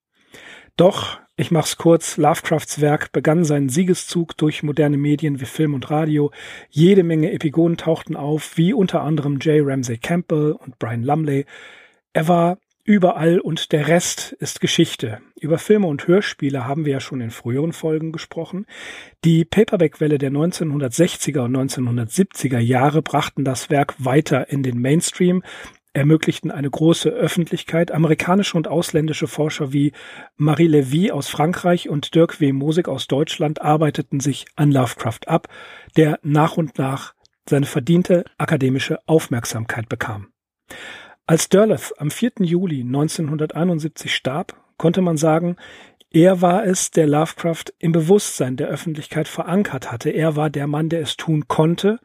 Doch, 0.77 1.20
ich 1.38 1.51
mach's 1.51 1.77
kurz, 1.77 2.18
Lovecrafts 2.18 2.82
Werk 2.82 3.12
begann 3.12 3.44
seinen 3.44 3.70
Siegeszug 3.70 4.38
durch 4.38 4.63
moderne 4.63 4.98
Medien 4.98 5.39
wie 5.42 5.46
Film 5.46 5.74
und 5.74 5.89
Radio. 5.92 6.32
Jede 6.70 7.04
Menge 7.04 7.32
Epigonen 7.32 7.77
tauchten 7.77 8.15
auf, 8.15 8.58
wie 8.58 8.74
unter 8.74 9.01
anderem 9.01 9.38
J. 9.39 9.65
Ramsey 9.65 9.98
Campbell 9.98 10.54
und 10.54 10.80
Brian 10.80 11.04
Lumley. 11.04 11.46
Er 12.13 12.27
war 12.27 12.58
überall 12.86 13.39
und 13.39 13.72
der 13.72 13.88
Rest 13.88 14.32
ist 14.39 14.62
Geschichte. 14.62 15.20
Über 15.38 15.58
Filme 15.58 15.88
und 15.88 16.08
Hörspiele 16.08 16.65
haben 16.65 16.86
wir 16.86 16.94
ja 16.94 17.00
schon 17.00 17.20
in 17.20 17.32
früheren 17.32 17.74
Folgen 17.74 18.12
gesprochen. 18.12 18.68
Die 19.25 19.44
Paperback-Welle 19.44 20.20
der 20.20 20.32
1960er 20.32 21.39
und 21.46 21.58
1970er 21.58 22.60
Jahre 22.60 23.01
brachten 23.01 23.44
das 23.44 23.72
Werk 23.72 23.96
weiter 23.98 24.50
in 24.50 24.62
den 24.62 24.80
Mainstream, 24.80 25.44
ermöglichten 25.94 26.51
eine 26.51 26.70
große 26.70 27.10
Öffentlichkeit. 27.10 27.92
Amerikanische 27.92 28.56
und 28.56 28.68
ausländische 28.68 29.27
Forscher 29.27 29.74
wie 29.74 29.92
Marie 30.38 30.68
Levy 30.68 31.10
aus 31.12 31.27
Frankreich 31.27 31.89
und 31.89 32.13
Dirk 32.13 32.39
W. 32.39 32.51
Mosig 32.54 32.88
aus 32.88 33.08
Deutschland 33.08 33.63
arbeiteten 33.63 34.20
sich 34.20 34.46
an 34.56 34.72
Lovecraft 34.72 35.27
ab, 35.27 35.48
der 35.98 36.20
nach 36.22 36.58
und 36.58 36.77
nach 36.77 37.15
seine 37.50 37.65
verdiente 37.65 38.25
akademische 38.38 39.00
Aufmerksamkeit 39.08 39.89
bekam. 39.89 40.27
Als 41.27 41.50
Derleth 41.50 41.94
am 41.98 42.12
4. 42.12 42.34
Juli 42.41 42.82
1971 42.82 44.13
starb, 44.13 44.55
konnte 44.77 45.01
man 45.01 45.17
sagen, 45.17 45.55
er 46.12 46.41
war 46.41 46.65
es, 46.65 46.91
der 46.91 47.08
Lovecraft 47.08 47.65
im 47.79 47.91
Bewusstsein 47.91 48.58
der 48.58 48.67
Öffentlichkeit 48.67 49.27
verankert 49.27 49.91
hatte. 49.91 50.12
Er 50.12 50.36
war 50.36 50.51
der 50.51 50.67
Mann, 50.67 50.88
der 50.89 51.01
es 51.01 51.17
tun 51.17 51.48
konnte. 51.48 52.00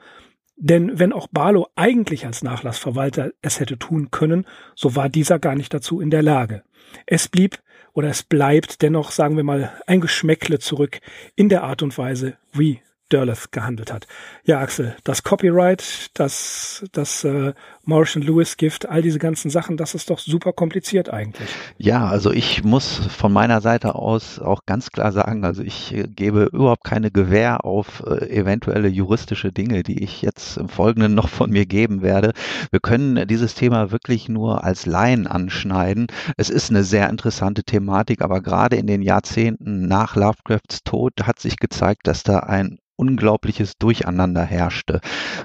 Denn 0.57 0.99
wenn 0.99 1.13
auch 1.13 1.29
Barlow 1.29 1.69
eigentlich 1.77 2.25
als 2.25 2.43
Nachlassverwalter 2.43 3.33
es 3.43 3.61
hätte 3.61 3.79
tun 3.79 4.11
können, 4.11 4.47
so 4.75 4.97
war 4.97 5.11
dieser 5.11 5.39
gar 5.39 5.55
nicht 5.55 5.73
dazu 5.75 6.01
in 6.01 6.11
der 6.11 6.23
Lage. 6.23 6.63
Es 7.05 7.29
blieb 7.29 7.59
oder 7.93 8.09
es 8.09 8.23
bleibt 8.23 8.81
dennoch, 8.81 9.11
sagen 9.11 9.37
wir 9.37 9.45
mal, 9.45 9.73
ein 9.87 10.01
Geschmäckle 10.01 10.59
zurück 10.59 10.99
in 11.37 11.51
der 11.51 11.63
Art 11.63 11.83
und 11.83 11.97
Weise, 11.99 12.39
wie 12.53 12.81
Derleth 13.13 13.53
gehandelt 13.53 13.93
hat. 13.93 14.07
Ja, 14.45 14.61
Axel, 14.61 14.97
das 15.05 15.23
Copyright, 15.23 16.11
das, 16.15 16.85
das 16.93 17.25
äh, 17.25 17.53
Morrison 17.85 18.23
Lewis 18.23 18.57
Gift, 18.57 18.89
all 18.89 19.03
diese 19.03 19.19
ganzen 19.19 19.51
Sachen, 19.51 19.77
das 19.77 19.95
ist 19.95 20.11
doch 20.11 20.19
super 20.19 20.53
kompliziert 20.53 21.11
eigentlich. 21.11 21.49
Ja, 21.77 22.07
also 22.07 22.31
ich 22.31 22.63
muss 22.63 22.97
von 22.97 23.33
meiner 23.33 23.61
Seite 23.61 23.95
aus 23.95 24.39
auch 24.39 24.65
ganz 24.67 24.91
klar 24.91 25.13
sagen, 25.13 25.45
also 25.45 25.63
ich 25.63 25.95
äh, 25.95 26.05
gebe 26.05 26.51
überhaupt 26.53 26.85
keine 26.85 27.11
Gewähr 27.11 27.65
auf 27.65 28.03
äh, 28.07 28.31
eventuelle 28.31 28.89
juristische 28.89 29.53
Dinge, 29.53 29.83
die 29.83 30.03
ich 30.03 30.23
jetzt 30.23 30.57
im 30.57 30.69
Folgenden 30.69 31.15
noch 31.21 31.29
von 31.29 31.51
mir 31.51 31.67
geben 31.67 32.03
werde. 32.03 32.33
Wir 32.71 32.81
können 32.81 33.27
dieses 33.27 33.55
Thema 33.55 33.91
wirklich 33.91 34.29
nur 34.29 34.63
als 34.65 34.87
Laien 34.87 35.27
anschneiden. 35.27 36.07
Es 36.37 36.51
ist 36.51 36.71
eine 36.71 36.85
sehr 36.85 37.09
interessante 37.11 37.65
Thematik, 37.65 38.23
aber 38.23 38.41
gerade 38.41 38.77
in 38.77 38.87
den 38.87 39.03
Jahrzehnten 39.03 39.89
nach 39.89 40.17
Lovecrafts 40.17 40.85
Tod 40.85 41.13
hat 41.25 41.41
sich 41.41 41.57
gezeigt, 41.57 42.07
dass 42.07 42.23
da 42.23 42.41
ein 42.41 42.79
unglaubliches 43.01 43.79
Durcheinander 43.79 44.43
herrschte. 44.43 45.01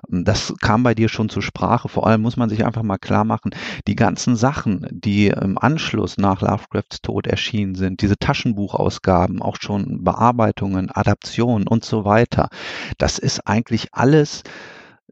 Das 0.09 0.53
kam 0.61 0.83
bei 0.83 0.93
dir 0.93 1.07
schon 1.07 1.29
zur 1.29 1.41
Sprache. 1.41 1.87
Vor 1.87 2.05
allem 2.05 2.21
muss 2.21 2.35
man 2.35 2.49
sich 2.49 2.65
einfach 2.65 2.83
mal 2.83 2.97
klar 2.97 3.23
machen, 3.23 3.51
die 3.87 3.95
ganzen 3.95 4.35
Sachen, 4.35 4.85
die 4.91 5.27
im 5.27 5.57
Anschluss 5.57 6.17
nach 6.17 6.41
Lovecrafts 6.41 7.01
Tod 7.01 7.27
erschienen 7.27 7.75
sind, 7.75 8.01
diese 8.01 8.17
Taschenbuchausgaben, 8.17 9.41
auch 9.41 9.55
schon 9.59 10.03
Bearbeitungen, 10.03 10.91
Adaptionen 10.91 11.67
und 11.67 11.85
so 11.85 12.03
weiter, 12.03 12.49
das 12.97 13.17
ist 13.17 13.47
eigentlich 13.47 13.93
alles 13.93 14.43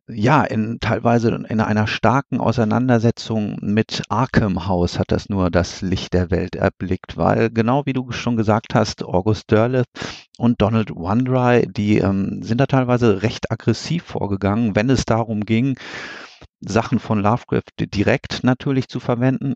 ja, 0.08 0.44
in 0.44 0.80
teilweise 0.82 1.30
in 1.30 1.62
einer 1.62 1.88
starken 1.88 2.42
Auseinandersetzung 2.42 3.58
mit 3.62 4.04
Arkham 4.10 4.68
House 4.68 5.00
hat 5.00 5.12
das 5.12 5.30
nur 5.30 5.50
das 5.50 5.82
Licht 5.82 6.14
der 6.14 6.30
Welt 6.30 6.56
erblickt, 6.56 7.16
weil 7.16 7.50
genau 7.50 7.86
wie 7.86 7.94
du 7.94 8.12
schon 8.12 8.36
gesagt 8.36 8.76
hast, 8.76 9.04
August 9.04 9.50
Derleth 9.52 9.88
und 10.38 10.62
Donald 10.62 10.92
Wandry, 10.92 11.68
die 11.72 12.00
ähm, 12.00 12.44
sind 12.44 12.60
da 12.60 12.66
teilweise 12.66 13.22
recht 13.22 13.50
aggressiv 13.52 14.04
vorgegangen, 14.04 14.76
wenn 14.76 14.90
es 14.90 15.06
darum 15.06 15.46
ging, 15.46 15.78
Sachen 16.60 17.00
von 17.00 17.22
Lovecraft 17.22 17.72
direkt 17.80 18.44
natürlich 18.44 18.90
zu 18.90 19.00
verwenden, 19.00 19.54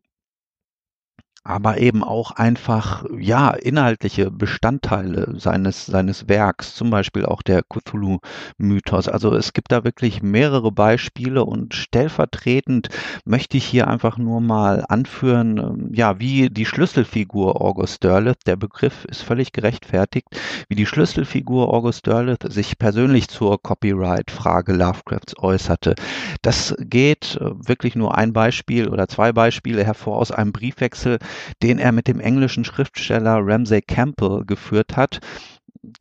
aber 1.47 1.77
eben 1.77 2.03
auch 2.03 2.31
einfach, 2.31 3.05
ja, 3.17 3.51
inhaltliche 3.51 4.29
Bestandteile 4.31 5.35
seines, 5.37 5.85
seines 5.85 6.27
Werks, 6.27 6.75
zum 6.75 6.89
Beispiel 6.89 7.25
auch 7.25 7.41
der 7.41 7.63
Cthulhu-Mythos. 7.63 9.07
Also 9.07 9.33
es 9.33 9.53
gibt 9.53 9.71
da 9.71 9.85
wirklich 9.85 10.21
mehrere 10.21 10.73
Beispiele 10.73 11.45
und 11.45 11.73
stellvertretend 11.73 12.89
möchte 13.23 13.55
ich 13.55 13.65
hier 13.65 13.87
einfach 13.87 14.17
nur 14.17 14.41
mal 14.41 14.83
anführen, 14.89 15.57
ähm, 15.57 15.89
ja, 15.93 16.19
wie 16.19 16.49
die 16.49 16.65
Schlüsselfigur 16.65 17.61
August 17.61 18.03
Derleth, 18.03 18.45
der 18.45 18.57
Begriff 18.57 19.05
ist 19.05 19.21
völlig 19.21 19.53
gerechtfertigt, 19.53 20.27
wie 20.67 20.75
die 20.75 20.85
Schlüsselfigur 20.85 21.73
August 21.73 22.07
Derleth 22.07 22.51
sich 22.51 22.77
persönlich 22.77 23.29
zur 23.29 23.61
Copyright-Frage 23.61 24.73
Lovecrafts 24.73 25.37
äußerte. 25.37 25.95
Das 26.41 26.75
geht 26.77 27.37
äh, 27.39 27.51
wirklich 27.65 27.95
nur 27.95 28.17
ein 28.17 28.33
Beispiel 28.33 28.89
oder 28.89 29.07
zwei 29.07 29.31
Beispiele 29.31 29.85
hervor 29.85 30.17
aus 30.17 30.31
einem 30.31 30.51
Briefwechsel, 30.51 31.19
den 31.63 31.79
er 31.79 31.91
mit 31.91 32.07
dem 32.07 32.19
englischen 32.19 32.65
Schriftsteller 32.65 33.39
Ramsay 33.41 33.81
Campbell 33.81 34.43
geführt 34.45 34.95
hat. 34.95 35.19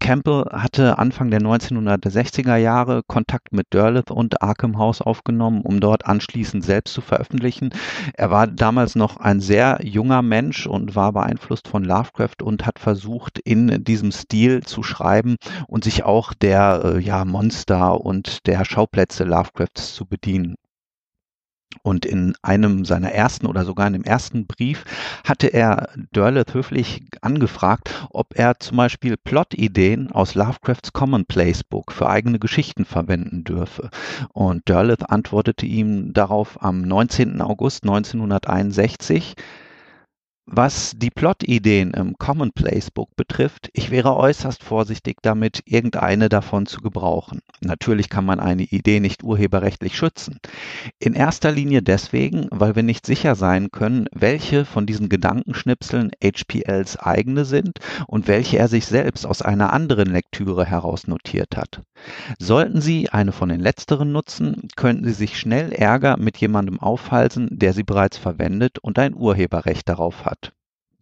Campbell 0.00 0.46
hatte 0.50 0.98
Anfang 0.98 1.30
der 1.30 1.40
1960er 1.40 2.56
Jahre 2.56 3.02
Kontakt 3.06 3.52
mit 3.52 3.72
Derleth 3.72 4.10
und 4.10 4.42
Arkham 4.42 4.78
House 4.78 5.00
aufgenommen, 5.00 5.62
um 5.62 5.80
dort 5.80 6.06
anschließend 6.06 6.64
selbst 6.64 6.92
zu 6.92 7.00
veröffentlichen. 7.00 7.70
Er 8.14 8.30
war 8.30 8.46
damals 8.46 8.96
noch 8.96 9.18
ein 9.18 9.40
sehr 9.40 9.78
junger 9.82 10.22
Mensch 10.22 10.66
und 10.66 10.96
war 10.96 11.12
beeinflusst 11.12 11.68
von 11.68 11.84
Lovecraft 11.84 12.42
und 12.42 12.66
hat 12.66 12.78
versucht, 12.78 13.38
in 13.38 13.84
diesem 13.84 14.12
Stil 14.12 14.62
zu 14.62 14.82
schreiben 14.82 15.36
und 15.68 15.84
sich 15.84 16.04
auch 16.04 16.32
der 16.34 16.82
äh, 16.84 16.98
ja, 17.00 17.24
Monster 17.24 18.00
und 18.00 18.46
der 18.46 18.64
Schauplätze 18.64 19.24
Lovecrafts 19.24 19.94
zu 19.94 20.06
bedienen. 20.06 20.56
Und 21.82 22.06
in 22.06 22.34
einem 22.42 22.84
seiner 22.84 23.12
ersten 23.12 23.46
oder 23.46 23.64
sogar 23.64 23.86
in 23.86 23.92
dem 23.92 24.04
ersten 24.04 24.46
Brief 24.46 24.84
hatte 25.24 25.48
er 25.48 25.88
Derleth 26.14 26.54
höflich 26.54 27.04
angefragt, 27.20 28.08
ob 28.10 28.38
er 28.38 28.58
zum 28.58 28.76
Beispiel 28.76 29.16
Plot-Ideen 29.16 30.10
aus 30.12 30.34
Lovecrafts 30.34 30.92
Commonplace 30.92 31.64
Book 31.64 31.92
für 31.92 32.08
eigene 32.08 32.38
Geschichten 32.38 32.84
verwenden 32.84 33.44
dürfe. 33.44 33.90
Und 34.32 34.68
Derleth 34.68 35.08
antwortete 35.10 35.66
ihm 35.66 36.12
darauf 36.12 36.62
am 36.62 36.82
19. 36.82 37.40
August 37.40 37.84
1961, 37.84 39.34
was 40.46 40.92
die 40.96 41.10
Plot-Ideen 41.10 41.92
im 41.92 42.16
Commonplace 42.18 42.92
Book 42.92 43.14
betrifft, 43.16 43.68
ich 43.72 43.90
wäre 43.90 44.16
äußerst 44.16 44.62
vorsichtig 44.62 45.16
damit, 45.20 45.62
irgendeine 45.64 46.28
davon 46.28 46.66
zu 46.66 46.80
gebrauchen. 46.80 47.40
Natürlich 47.60 48.08
kann 48.08 48.24
man 48.24 48.38
eine 48.38 48.62
Idee 48.62 49.00
nicht 49.00 49.24
urheberrechtlich 49.24 49.96
schützen. 49.96 50.38
In 51.00 51.14
erster 51.14 51.50
Linie 51.50 51.82
deswegen, 51.82 52.46
weil 52.52 52.76
wir 52.76 52.84
nicht 52.84 53.06
sicher 53.06 53.34
sein 53.34 53.70
können, 53.72 54.06
welche 54.12 54.64
von 54.64 54.86
diesen 54.86 55.08
Gedankenschnipseln 55.08 56.12
HPLs 56.22 56.96
eigene 56.96 57.44
sind 57.44 57.78
und 58.06 58.28
welche 58.28 58.58
er 58.58 58.68
sich 58.68 58.86
selbst 58.86 59.26
aus 59.26 59.42
einer 59.42 59.72
anderen 59.72 60.10
Lektüre 60.10 60.64
heraus 60.64 61.08
notiert 61.08 61.56
hat. 61.56 61.82
Sollten 62.38 62.80
Sie 62.80 63.10
eine 63.10 63.32
von 63.32 63.48
den 63.48 63.60
letzteren 63.60 64.12
nutzen, 64.12 64.68
könnten 64.76 65.04
Sie 65.04 65.12
sich 65.12 65.38
schnell 65.38 65.72
Ärger 65.72 66.16
mit 66.16 66.36
jemandem 66.38 66.80
aufhalsen, 66.80 67.48
der 67.50 67.72
sie 67.72 67.84
bereits 67.84 68.18
verwendet 68.18 68.78
und 68.78 68.98
ein 68.98 69.14
Urheberrecht 69.14 69.88
darauf 69.88 70.24
hat. 70.24 70.52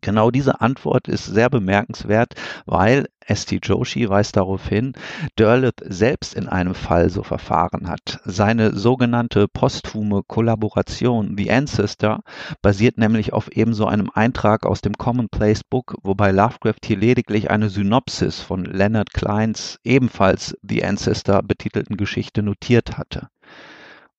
Genau 0.05 0.31
diese 0.31 0.61
Antwort 0.61 1.09
ist 1.09 1.25
sehr 1.25 1.49
bemerkenswert, 1.49 2.35
weil 2.67 3.07
St. 3.33 3.57
Joshi 3.63 4.07
weist 4.07 4.37
darauf 4.37 4.69
hin, 4.69 4.93
Derleth 5.39 5.81
selbst 5.83 6.35
in 6.35 6.47
einem 6.47 6.75
Fall 6.75 7.09
so 7.09 7.23
verfahren 7.23 7.89
hat. 7.89 8.21
Seine 8.27 8.77
sogenannte 8.77 9.49
posthume 9.49 10.21
Kollaboration 10.23 11.39
The 11.39 11.51
Ancestor 11.51 12.21
basiert 12.61 12.99
nämlich 12.99 13.33
auf 13.33 13.51
ebenso 13.51 13.87
einem 13.87 14.11
Eintrag 14.13 14.67
aus 14.67 14.83
dem 14.83 14.93
Commonplace 14.93 15.65
Book, 15.65 15.97
wobei 16.03 16.33
Lovecraft 16.33 16.85
hier 16.85 16.99
lediglich 16.99 17.51
eine 17.51 17.71
Synopsis 17.71 18.43
von 18.43 18.67
Leonard 18.67 19.15
Kleins 19.15 19.79
ebenfalls 19.85 20.55
The 20.61 20.85
Ancestor 20.85 21.43
betitelten 21.43 21.97
Geschichte 21.97 22.43
notiert 22.43 22.99
hatte. 22.99 23.31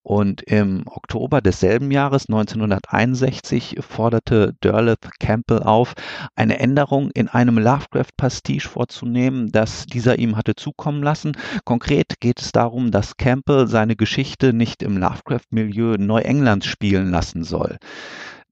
Und 0.08 0.42
im 0.42 0.84
Oktober 0.86 1.40
desselben 1.40 1.90
Jahres 1.90 2.26
1961 2.28 3.78
forderte 3.80 4.54
Derleth 4.62 5.10
Campbell 5.18 5.64
auf, 5.64 5.94
eine 6.36 6.60
Änderung 6.60 7.10
in 7.10 7.26
einem 7.26 7.58
Lovecraft-Pastiche 7.58 8.68
vorzunehmen, 8.68 9.50
das 9.50 9.84
dieser 9.86 10.20
ihm 10.20 10.36
hatte 10.36 10.54
zukommen 10.54 11.02
lassen. 11.02 11.32
Konkret 11.64 12.20
geht 12.20 12.40
es 12.40 12.52
darum, 12.52 12.92
dass 12.92 13.16
Campbell 13.16 13.66
seine 13.66 13.96
Geschichte 13.96 14.52
nicht 14.52 14.84
im 14.84 14.96
Lovecraft-Milieu 14.96 15.96
Neuenglands 15.98 16.66
spielen 16.66 17.10
lassen 17.10 17.42
soll. 17.42 17.76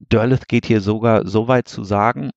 Derleth 0.00 0.48
geht 0.48 0.66
hier 0.66 0.80
sogar 0.80 1.24
so 1.24 1.46
weit 1.46 1.68
zu 1.68 1.84
sagen, 1.84 2.30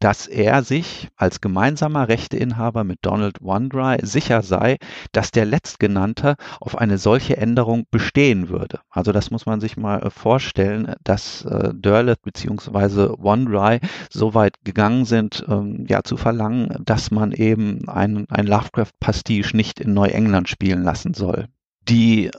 dass 0.00 0.26
er 0.26 0.62
sich 0.62 1.08
als 1.16 1.40
gemeinsamer 1.40 2.08
Rechteinhaber 2.08 2.84
mit 2.84 2.98
Donald 3.02 3.38
Wandry 3.40 3.98
sicher 4.02 4.42
sei, 4.42 4.76
dass 5.12 5.30
der 5.30 5.44
Letztgenannte 5.44 6.36
auf 6.60 6.76
eine 6.78 6.98
solche 6.98 7.36
Änderung 7.36 7.84
bestehen 7.90 8.48
würde. 8.48 8.80
Also 8.90 9.12
das 9.12 9.30
muss 9.30 9.46
man 9.46 9.60
sich 9.60 9.76
mal 9.76 10.02
äh, 10.02 10.10
vorstellen, 10.10 10.94
dass 11.04 11.44
äh, 11.44 11.72
Derleth 11.74 12.22
bzw. 12.22 13.14
Wandry 13.18 13.80
so 14.10 14.34
weit 14.34 14.54
gegangen 14.64 15.04
sind, 15.04 15.44
ähm, 15.48 15.86
ja 15.88 16.02
zu 16.02 16.16
verlangen, 16.16 16.82
dass 16.84 17.10
man 17.10 17.32
eben 17.32 17.88
ein, 17.88 18.26
ein 18.28 18.46
Lovecraft-Pastiche 18.46 19.56
nicht 19.56 19.80
in 19.80 19.94
Neuengland 19.94 20.48
spielen 20.48 20.82
lassen 20.82 21.14
soll. 21.14 21.46
Die 21.88 22.30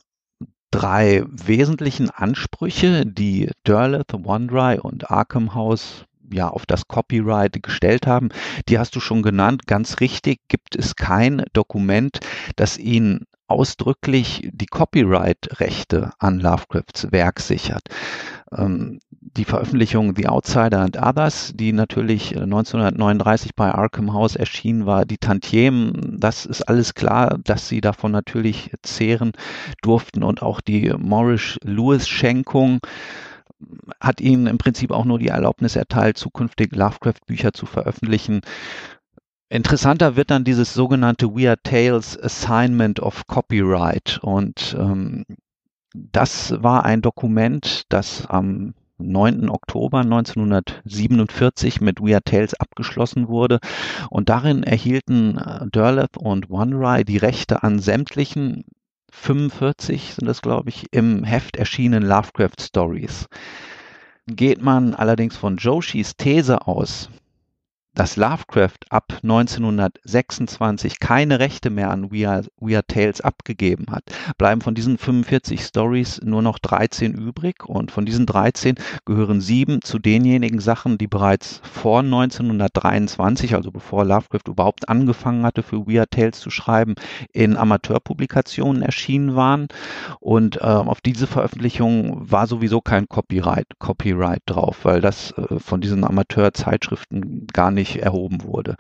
drei 0.72 1.24
wesentlichen 1.28 2.10
Ansprüche, 2.10 3.06
die 3.06 3.50
Derleth, 3.66 4.14
Wandry 4.14 4.80
und 4.80 5.10
Arkham 5.10 5.54
House 5.54 6.06
ja 6.32 6.50
auf 6.50 6.66
das 6.66 6.88
Copyright 6.88 7.62
gestellt 7.64 8.08
haben, 8.08 8.30
die 8.70 8.80
hast 8.80 8.96
du 8.96 9.00
schon 9.00 9.22
genannt. 9.22 9.68
Ganz 9.68 10.00
richtig 10.00 10.40
gibt 10.48 10.76
es 10.76 10.96
kein 10.96 11.44
Dokument, 11.54 12.20
das 12.56 12.78
ihnen 12.78 13.26
ausdrücklich 13.48 14.50
die 14.52 14.66
Copyright-Rechte 14.66 16.12
an 16.20 16.40
Lovecrafts 16.40 17.12
Werk 17.12 17.40
sichert. 17.40 17.84
Ähm, 18.52 19.00
die 19.10 19.46
Veröffentlichung 19.46 20.16
The 20.16 20.28
Outsider 20.28 20.80
and 20.82 20.98
Others, 20.98 21.54
die 21.56 21.72
natürlich 21.72 22.36
1939 22.36 23.56
bei 23.56 23.72
Arkham 23.72 24.14
House 24.14 24.36
erschienen 24.36 24.86
war, 24.86 25.06
die 25.06 25.18
Tantiemen, 25.18 26.18
das 26.20 26.46
ist 26.46 26.64
alles 26.64 26.94
klar, 26.94 27.38
dass 27.44 27.68
sie 27.68 27.82
davon 27.82 28.12
natürlich 28.12 28.72
zehren 28.84 29.32
durften 29.82 30.24
und 30.24 30.42
auch 30.42 30.62
die 30.62 30.94
Morris 30.98 31.58
Lewis 31.64 32.08
Schenkung 32.08 32.80
hat 34.00 34.22
ihnen 34.22 34.48
im 34.48 34.58
Prinzip 34.58 34.92
auch 34.92 35.06
nur 35.06 35.20
die 35.20 35.30
Erlaubnis 35.30 35.76
erteilt, 35.76 36.18
zukünftig 36.18 36.76
Lovecraft-Bücher 36.76 37.54
zu 37.54 37.66
veröffentlichen. 37.66 38.42
Interessanter 39.50 40.16
wird 40.16 40.30
dann 40.30 40.44
dieses 40.44 40.74
sogenannte 40.74 41.34
Weird 41.34 41.64
Tales 41.64 42.22
Assignment 42.22 43.00
of 43.00 43.26
Copyright. 43.28 44.20
Und 44.22 44.76
ähm, 44.78 45.24
das 45.94 46.62
war 46.62 46.84
ein 46.86 47.02
Dokument, 47.02 47.84
das 47.90 48.26
am 48.28 48.74
9. 49.00 49.50
Oktober 49.50 50.00
1947 50.00 51.82
mit 51.82 52.02
Weird 52.02 52.26
Tales 52.26 52.56
abgeschlossen 52.56 53.28
wurde. 53.28 53.60
Und 54.10 54.30
darin 54.30 54.64
erhielten 54.64 55.38
äh, 55.38 55.68
Derleth 55.70 56.18
und 56.18 56.50
One 56.50 57.06
die 57.06 57.18
Rechte 57.18 57.64
an 57.64 57.80
sämtlichen 57.80 58.66
45 59.22 60.14
sind 60.14 60.28
das, 60.28 60.42
glaube 60.42 60.70
ich, 60.70 60.86
im 60.92 61.24
Heft 61.24 61.58
erschienen 61.58 62.04
Lovecraft 62.04 62.62
Stories. 62.62 63.28
Geht 64.28 64.62
man 64.62 64.94
allerdings 64.94 65.36
von 65.36 65.58
Joshis 65.58 66.16
These 66.16 66.66
aus, 66.66 67.10
dass 67.98 68.16
Lovecraft 68.16 68.78
ab 68.90 69.06
1926 69.24 71.00
keine 71.00 71.40
Rechte 71.40 71.72
mehr 71.72 71.90
an 71.90 72.12
Weird, 72.12 72.52
Weird 72.60 72.88
Tales 72.88 73.22
abgegeben 73.22 73.88
hat, 73.90 74.04
bleiben 74.38 74.62
von 74.62 74.76
diesen 74.76 75.00
45 75.00 75.62
Stories 75.62 76.22
nur 76.24 76.44
noch 76.44 76.60
13 76.60 77.14
übrig 77.14 77.66
und 77.66 77.92
von 77.92 78.06
diesen 78.06 78.28
13 78.28 78.76
gehören 79.06 79.42
sieben 79.42 79.82
zu 79.82 79.98
denjenigen 79.98 80.60
Sachen, 80.60 81.00
die 81.00 81.08
bereits 81.08 81.60
vor 81.64 82.02
1923, 82.02 83.56
also 83.56 83.72
bevor 83.72 84.06
Lovecraft 84.06 84.48
überhaupt 84.48 84.88
angefangen 84.90 85.44
hatte, 85.44 85.64
für 85.64 85.88
Weird 85.88 86.12
Tales 86.12 86.40
zu 86.40 86.52
schreiben, 86.52 86.94
in 87.34 87.58
Amateurpublikationen 87.58 88.84
erschienen 88.84 89.36
waren. 89.36 89.70
Und 90.20 90.58
äh, 90.58 90.60
auf 90.60 91.02
diese 91.02 91.26
Veröffentlichung 91.26 92.30
war 92.30 92.46
sowieso 92.46 92.80
kein 92.80 93.10
Copyright, 93.10 93.80
Copyright 93.80 94.44
drauf, 94.46 94.86
weil 94.86 95.02
das 95.02 95.32
äh, 95.32 95.58
von 95.60 95.82
diesen 95.82 96.04
Amateurzeitschriften 96.04 97.48
gar 97.52 97.72
nicht 97.72 97.87
nicht 97.88 98.04
erhoben 98.04 98.44
wurde. 98.44 98.76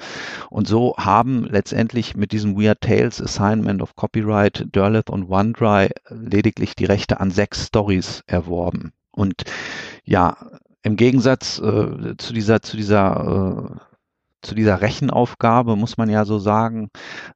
Und 0.50 0.67
so 0.67 0.96
haben 0.98 1.46
letztendlich 1.46 2.15
mit 2.15 2.32
diesem 2.32 2.58
Weird 2.58 2.82
Tales 2.82 3.22
Assignment 3.22 3.82
of 3.82 3.96
Copyright 3.96 4.67
Derleth 4.76 5.10
und 5.10 5.30
OneDry 5.30 5.89
lediglich 6.10 6.76
die 6.76 6.86
Rechte 6.86 7.20
an 7.20 7.32
sechs 7.32 7.67
Stories 7.67 8.24
erworben. 8.28 8.93
Und 9.12 9.43
ja, 10.04 10.38
im 10.84 10.96
Gegensatz 10.96 11.60
äh, 11.60 12.15
zu 12.17 12.34
dieser, 12.34 12.62
zu 12.62 12.78
dieser 12.78 13.76
äh, 13.76 13.80
zu 14.43 14.54
dieser 14.54 14.82
Rechenaufgabe, 14.82 15.76
muss 15.76 15.98
man 15.98 16.10
ja 16.10 16.24
so 16.24 16.38
sagen, 16.38 16.89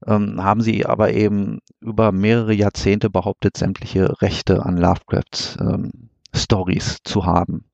ähm, 0.05 0.41
haben 0.41 0.62
sie 0.62 0.86
aber 0.86 1.12
eben 1.12 1.60
über 1.81 2.12
mehrere 2.12 2.53
Jahrzehnte 2.53 3.10
behauptet, 3.10 3.57
sämtliche 3.57 4.21
Rechte 4.21 4.63
an 4.65 4.77
Lovecrafts 4.77 5.57
ähm, 5.60 5.91
Stories 6.34 6.97
zu 7.03 7.25
haben. 7.25 7.65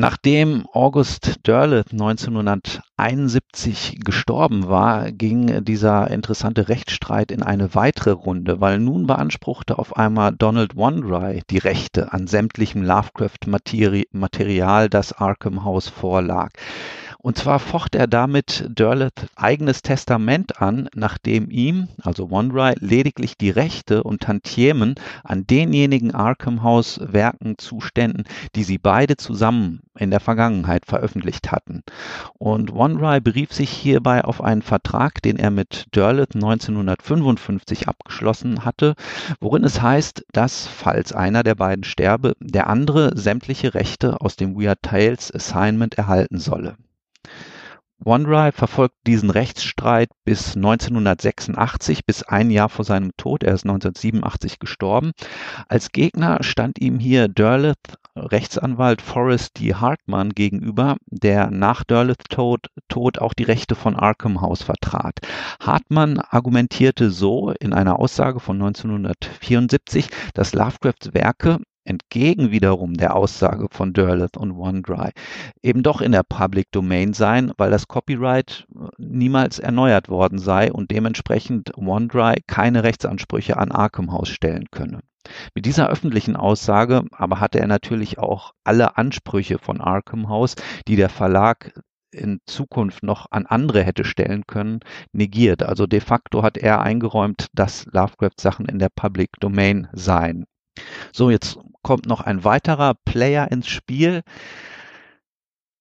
Nachdem 0.00 0.64
August 0.72 1.44
Derleth 1.48 1.90
1971 1.90 3.98
gestorben 3.98 4.68
war, 4.68 5.10
ging 5.10 5.64
dieser 5.64 6.08
interessante 6.12 6.68
Rechtsstreit 6.68 7.32
in 7.32 7.42
eine 7.42 7.74
weitere 7.74 8.12
Runde, 8.12 8.60
weil 8.60 8.78
nun 8.78 9.08
beanspruchte 9.08 9.76
auf 9.76 9.96
einmal 9.96 10.36
Donald 10.36 10.76
Wandry 10.76 11.42
die 11.50 11.58
Rechte 11.58 12.12
an 12.12 12.28
sämtlichem 12.28 12.84
Lovecraft-Material, 12.84 14.88
das 14.88 15.14
Arkham 15.14 15.64
House 15.64 15.88
vorlag. 15.88 16.52
Und 17.20 17.36
zwar 17.36 17.58
focht 17.58 17.96
er 17.96 18.06
damit 18.06 18.64
Derleth 18.68 19.26
eigenes 19.34 19.82
Testament 19.82 20.62
an, 20.62 20.88
nachdem 20.94 21.50
ihm, 21.50 21.88
also 22.00 22.30
OneDry, 22.30 22.74
lediglich 22.78 23.36
die 23.36 23.50
Rechte 23.50 24.04
und 24.04 24.22
Tantiemen 24.22 24.94
an 25.24 25.44
denjenigen 25.44 26.14
Arkham 26.14 26.62
House 26.62 27.00
Werken 27.02 27.58
zuständen, 27.58 28.22
die 28.54 28.62
sie 28.62 28.78
beide 28.78 29.16
zusammen 29.16 29.80
in 29.98 30.12
der 30.12 30.20
Vergangenheit 30.20 30.86
veröffentlicht 30.86 31.50
hatten. 31.50 31.82
Und 32.34 32.72
OneDry 32.72 33.20
berief 33.20 33.52
sich 33.52 33.70
hierbei 33.70 34.22
auf 34.22 34.40
einen 34.40 34.62
Vertrag, 34.62 35.20
den 35.20 35.40
er 35.40 35.50
mit 35.50 35.86
Derleth 35.96 36.36
1955 36.36 37.88
abgeschlossen 37.88 38.64
hatte, 38.64 38.94
worin 39.40 39.64
es 39.64 39.82
heißt, 39.82 40.24
dass, 40.30 40.68
falls 40.68 41.12
einer 41.12 41.42
der 41.42 41.56
beiden 41.56 41.82
sterbe, 41.82 42.36
der 42.38 42.68
andere 42.68 43.18
sämtliche 43.18 43.74
Rechte 43.74 44.20
aus 44.20 44.36
dem 44.36 44.54
Weird 44.54 44.82
Tales 44.82 45.34
Assignment 45.34 45.98
erhalten 45.98 46.38
solle. 46.38 46.76
OneDrive 48.04 48.54
verfolgt 48.54 48.94
diesen 49.06 49.30
Rechtsstreit 49.30 50.08
bis 50.24 50.54
1986, 50.54 52.06
bis 52.06 52.22
ein 52.22 52.50
Jahr 52.50 52.68
vor 52.68 52.84
seinem 52.84 53.10
Tod. 53.16 53.42
Er 53.42 53.54
ist 53.54 53.64
1987 53.64 54.60
gestorben. 54.60 55.12
Als 55.68 55.90
Gegner 55.90 56.42
stand 56.42 56.80
ihm 56.80 57.00
hier 57.00 57.28
Derleth, 57.28 57.98
Rechtsanwalt 58.14 59.02
Forrest 59.02 59.58
D. 59.58 59.74
Hartmann 59.74 60.30
gegenüber, 60.30 60.96
der 61.06 61.50
nach 61.50 61.84
Derleths 61.84 62.24
Tod, 62.28 62.68
Tod 62.88 63.18
auch 63.18 63.34
die 63.34 63.44
Rechte 63.44 63.74
von 63.74 63.96
Arkham 63.96 64.40
House 64.40 64.62
vertrat. 64.62 65.18
Hartmann 65.60 66.18
argumentierte 66.18 67.10
so 67.10 67.50
in 67.50 67.72
einer 67.72 67.98
Aussage 67.98 68.40
von 68.40 68.56
1974, 68.56 70.08
dass 70.34 70.54
Lovecrafts 70.54 71.14
Werke 71.14 71.58
entgegen 71.88 72.50
wiederum 72.50 72.94
der 72.94 73.16
Aussage 73.16 73.68
von 73.70 73.92
Derleth 73.92 74.36
und 74.36 74.52
OneDry 74.52 75.10
eben 75.62 75.82
doch 75.82 76.00
in 76.00 76.12
der 76.12 76.22
Public 76.22 76.70
Domain 76.70 77.12
sein, 77.12 77.52
weil 77.56 77.70
das 77.70 77.88
Copyright 77.88 78.66
äh, 78.74 78.88
niemals 78.98 79.58
erneuert 79.58 80.08
worden 80.08 80.38
sei 80.38 80.72
und 80.72 80.90
dementsprechend 80.90 81.76
OneDry 81.76 82.42
keine 82.46 82.84
Rechtsansprüche 82.84 83.56
an 83.56 83.72
Arkham 83.72 84.12
House 84.12 84.28
stellen 84.28 84.66
könne. 84.70 85.00
Mit 85.54 85.66
dieser 85.66 85.88
öffentlichen 85.88 86.36
Aussage 86.36 87.04
aber 87.12 87.40
hatte 87.40 87.60
er 87.60 87.66
natürlich 87.66 88.18
auch 88.18 88.52
alle 88.64 88.96
Ansprüche 88.96 89.58
von 89.58 89.80
Arkham 89.80 90.28
House, 90.28 90.54
die 90.86 90.96
der 90.96 91.08
Verlag 91.08 91.72
in 92.10 92.40
Zukunft 92.46 93.02
noch 93.02 93.26
an 93.30 93.46
andere 93.46 93.82
hätte 93.82 94.04
stellen 94.04 94.46
können, 94.46 94.80
negiert. 95.12 95.62
Also 95.62 95.86
de 95.86 96.00
facto 96.00 96.42
hat 96.42 96.56
er 96.56 96.80
eingeräumt, 96.80 97.48
dass 97.52 97.86
Lovecraft 97.86 98.40
Sachen 98.40 98.66
in 98.66 98.78
der 98.78 98.88
Public 98.88 99.30
Domain 99.40 99.88
seien. 99.92 100.46
So, 101.12 101.30
jetzt 101.30 101.58
kommt 101.82 102.06
noch 102.06 102.20
ein 102.20 102.44
weiterer 102.44 102.94
Player 102.94 103.50
ins 103.50 103.68
Spiel. 103.68 104.22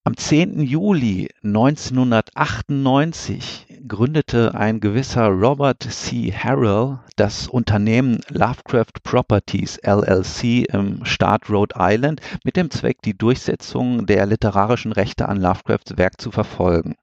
Am 0.07 0.15
10. 0.15 0.61
Juli 0.61 1.27
1998 1.43 3.67
gründete 3.89 4.55
ein 4.55 4.79
gewisser 4.79 5.27
Robert 5.27 5.83
C. 5.83 6.31
Harrell 6.31 6.99
das 7.17 7.49
Unternehmen 7.49 8.21
Lovecraft 8.29 9.03
Properties 9.03 9.77
LLC 9.83 10.63
im 10.73 11.03
Staat 11.03 11.49
Rhode 11.49 11.75
Island 11.77 12.21
mit 12.45 12.55
dem 12.55 12.71
Zweck, 12.71 13.01
die 13.01 13.17
Durchsetzung 13.17 14.05
der 14.05 14.25
literarischen 14.25 14.93
Rechte 14.93 15.27
an 15.27 15.41
Lovecrafts 15.41 15.97
Werk 15.97 16.21
zu 16.21 16.31
verfolgen. 16.31 16.95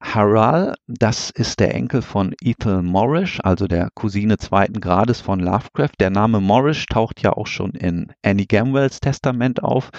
Harral, 0.00 0.74
das 0.86 1.30
ist 1.30 1.58
der 1.58 1.74
Enkel 1.74 2.02
von 2.02 2.32
Ethel 2.40 2.82
Morrish, 2.82 3.40
also 3.42 3.66
der 3.66 3.88
Cousine 3.94 4.38
zweiten 4.38 4.80
Grades 4.80 5.20
von 5.20 5.40
Lovecraft. 5.40 5.92
Der 5.98 6.10
Name 6.10 6.40
Morrish 6.40 6.86
taucht 6.86 7.20
ja 7.20 7.32
auch 7.32 7.48
schon 7.48 7.72
in 7.72 8.12
Annie 8.24 8.46
Gamwells 8.46 9.00
Testament 9.00 9.62
auf. 9.62 9.90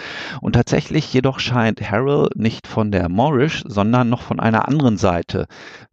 Und 0.41 0.53
tatsächlich 0.53 1.13
jedoch 1.13 1.39
scheint 1.39 1.81
Harrell 1.81 2.29
nicht 2.35 2.65
von 2.65 2.91
der 2.91 3.09
Morrish, 3.09 3.63
sondern 3.67 4.09
noch 4.09 4.21
von 4.21 4.39
einer 4.39 4.67
anderen 4.67 4.97
Seite 4.97 5.47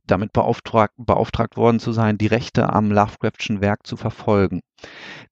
damit 0.06 0.32
beauftragt, 0.32 0.94
beauftragt 0.96 1.56
worden 1.56 1.80
zu 1.80 1.92
sein, 1.92 2.16
die 2.16 2.28
Rechte 2.28 2.72
am 2.72 2.92
Lovecraftschen 2.92 3.60
Werk 3.60 3.86
zu 3.86 3.96
verfolgen. 3.96 4.60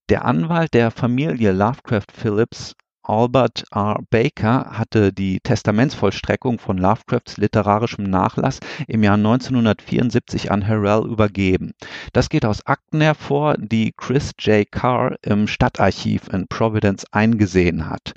Der 0.09 0.25
Anwalt 0.25 0.75
der 0.75 0.91
Familie 0.91 1.53
Lovecraft 1.53 2.13
Phillips 2.13 2.75
Albert 3.07 3.65
R. 3.71 4.01
Baker 4.09 4.79
hatte 4.79 5.13
die 5.13 5.39
Testamentsvollstreckung 5.41 6.59
von 6.59 6.79
Lovecrafts 6.79 7.37
literarischem 7.37 8.05
Nachlass 8.05 8.61
im 8.89 9.03
Jahr 9.03 9.17
1974 9.17 10.51
an 10.51 10.67
Harrell 10.67 11.07
übergeben. 11.07 11.73
Das 12.15 12.31
geht 12.31 12.47
aus 12.47 12.67
Akten 12.67 13.03
hervor, 13.03 13.57
die 13.59 13.93
Chris 13.95 14.33
J. 14.39 14.71
Carr 14.71 15.17
im 15.23 15.47
Stadtarchiv 15.49 16.29
in 16.33 16.49
Providence 16.49 17.05
eingesehen 17.13 17.91
hat. 17.91 18.15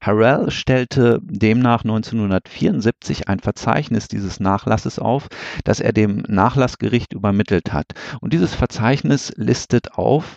Harrell 0.00 0.52
stellte 0.52 1.18
demnach 1.22 1.82
1974 1.82 3.28
ein 3.28 3.40
Verzeichnis 3.40 4.06
dieses 4.06 4.38
Nachlasses 4.38 5.00
auf, 5.00 5.26
das 5.64 5.80
er 5.80 5.92
dem 5.92 6.22
Nachlassgericht 6.28 7.12
übermittelt 7.12 7.72
hat. 7.72 7.86
Und 8.20 8.32
dieses 8.32 8.54
Verzeichnis 8.54 9.32
listet 9.36 9.94
auf 9.94 10.36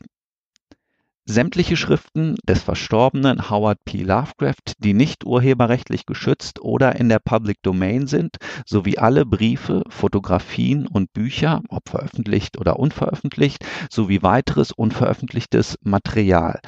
sämtliche 1.31 1.77
Schriften 1.77 2.35
des 2.43 2.61
verstorbenen 2.61 3.49
Howard 3.49 3.83
P. 3.85 4.03
Lovecraft, 4.03 4.75
die 4.79 4.93
nicht 4.93 5.25
urheberrechtlich 5.25 6.05
geschützt 6.05 6.61
oder 6.61 6.97
in 6.97 7.09
der 7.09 7.19
Public 7.19 7.57
Domain 7.63 8.05
sind, 8.05 8.37
sowie 8.65 8.97
alle 8.97 9.25
Briefe, 9.25 9.83
Fotografien 9.89 10.87
und 10.87 11.13
Bücher, 11.13 11.61
ob 11.69 11.89
veröffentlicht 11.89 12.57
oder 12.59 12.77
unveröffentlicht, 12.77 13.65
sowie 13.89 14.21
weiteres 14.21 14.71
unveröffentlichtes 14.71 15.77
Material. 15.81 16.59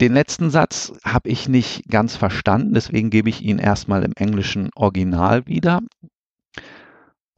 Den 0.00 0.14
letzten 0.14 0.50
Satz 0.50 0.92
habe 1.04 1.28
ich 1.28 1.48
nicht 1.48 1.88
ganz 1.88 2.16
verstanden, 2.16 2.72
deswegen 2.72 3.10
gebe 3.10 3.28
ich 3.28 3.42
ihn 3.42 3.58
erstmal 3.58 4.02
im 4.02 4.12
englischen 4.16 4.70
Original 4.74 5.46
wieder. 5.46 5.80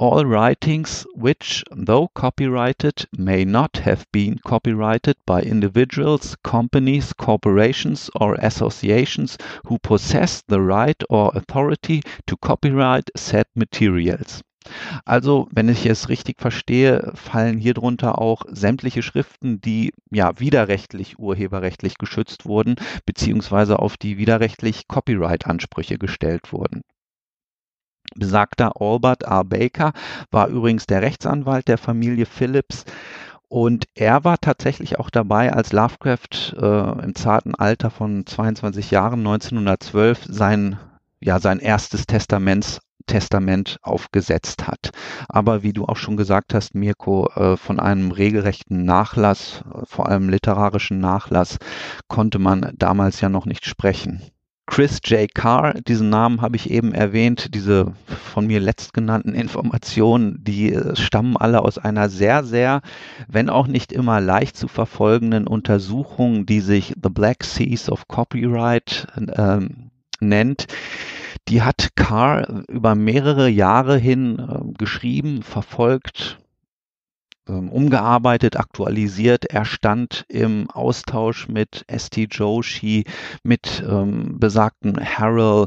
All 0.02 0.24
writings 0.26 1.06
which, 1.14 1.62
though 1.70 2.08
copyrighted, 2.08 3.06
may 3.16 3.44
not 3.44 3.76
have 3.76 4.04
been 4.10 4.36
copyrighted 4.44 5.16
by 5.24 5.40
individuals, 5.40 6.36
companies, 6.42 7.12
corporations, 7.12 8.10
or 8.16 8.34
associations 8.34 9.38
who 9.68 9.78
possess 9.78 10.42
the 10.48 10.60
right 10.60 11.00
or 11.08 11.30
authority 11.36 12.02
to 12.26 12.36
copyright 12.38 13.08
said 13.16 13.46
materials. 13.54 14.42
Also, 15.04 15.48
wenn 15.52 15.68
ich 15.68 15.86
es 15.86 16.08
richtig 16.08 16.40
verstehe, 16.40 17.12
fallen 17.14 17.58
hier 17.58 17.74
drunter 17.74 18.20
auch 18.20 18.42
sämtliche 18.48 19.02
Schriften, 19.02 19.60
die 19.60 19.92
ja 20.10 20.32
widerrechtlich, 20.40 21.20
urheberrechtlich 21.20 21.96
geschützt 21.96 22.44
wurden, 22.44 22.74
beziehungsweise 23.06 23.78
auf 23.78 23.96
die 23.96 24.18
widerrechtlich 24.18 24.88
Copyright-Ansprüche 24.88 25.96
gestellt 25.96 26.52
wurden. 26.52 26.82
Besagter 28.14 28.80
Albert 28.80 29.22
R. 29.22 29.44
Baker 29.44 29.92
war 30.30 30.48
übrigens 30.48 30.86
der 30.86 31.02
Rechtsanwalt 31.02 31.68
der 31.68 31.78
Familie 31.78 32.26
Phillips 32.26 32.84
und 33.52 33.84
er 33.94 34.24
war 34.24 34.38
tatsächlich 34.40 34.98
auch 34.98 35.10
dabei, 35.10 35.52
als 35.52 35.72
Lovecraft 35.72 36.54
äh, 36.56 37.04
im 37.04 37.14
zarten 37.14 37.54
Alter 37.54 37.90
von 37.90 38.24
22 38.24 38.90
Jahren 38.90 39.18
1912 39.20 40.24
sein, 40.26 40.78
ja, 41.20 41.38
sein 41.38 41.58
erstes 41.58 42.06
Testaments 42.06 42.80
Testament 43.06 43.78
aufgesetzt 43.82 44.66
hat. 44.66 44.90
Aber 45.28 45.62
wie 45.62 45.74
du 45.74 45.84
auch 45.84 45.96
schon 45.96 46.16
gesagt 46.16 46.54
hast, 46.54 46.74
Mirko, 46.74 47.28
äh, 47.34 47.58
von 47.58 47.78
einem 47.78 48.10
regelrechten 48.10 48.86
Nachlass, 48.86 49.62
äh, 49.70 49.84
vor 49.84 50.08
allem 50.08 50.30
literarischen 50.30 50.98
Nachlass, 51.00 51.58
konnte 52.08 52.38
man 52.38 52.72
damals 52.76 53.20
ja 53.20 53.28
noch 53.28 53.44
nicht 53.44 53.66
sprechen. 53.66 54.22
Chris 54.72 55.00
J. 55.04 55.28
Carr, 55.34 55.74
diesen 55.86 56.08
Namen 56.08 56.40
habe 56.40 56.56
ich 56.56 56.70
eben 56.70 56.94
erwähnt, 56.94 57.54
diese 57.54 57.92
von 58.06 58.46
mir 58.46 58.58
letztgenannten 58.58 59.34
Informationen, 59.34 60.42
die 60.42 60.72
äh, 60.72 60.96
stammen 60.96 61.36
alle 61.36 61.60
aus 61.60 61.76
einer 61.76 62.08
sehr, 62.08 62.42
sehr, 62.42 62.80
wenn 63.28 63.50
auch 63.50 63.66
nicht 63.66 63.92
immer 63.92 64.18
leicht 64.18 64.56
zu 64.56 64.68
verfolgenden 64.68 65.46
Untersuchung, 65.46 66.46
die 66.46 66.60
sich 66.60 66.94
The 67.02 67.10
Black 67.10 67.44
Seas 67.44 67.90
of 67.90 68.08
Copyright 68.08 69.08
ähm, 69.36 69.90
nennt. 70.20 70.68
Die 71.48 71.60
hat 71.60 71.90
Carr 71.94 72.64
über 72.66 72.94
mehrere 72.94 73.50
Jahre 73.50 73.98
hin 73.98 74.38
äh, 74.38 74.72
geschrieben, 74.78 75.42
verfolgt, 75.42 76.38
umgearbeitet, 77.46 78.56
aktualisiert. 78.56 79.46
Er 79.46 79.64
stand 79.64 80.24
im 80.28 80.70
Austausch 80.70 81.48
mit 81.48 81.84
St. 81.96 82.28
Joshi, 82.30 83.04
mit 83.42 83.82
ähm, 83.86 84.38
besagten 84.38 84.98
Harrell, 84.98 85.66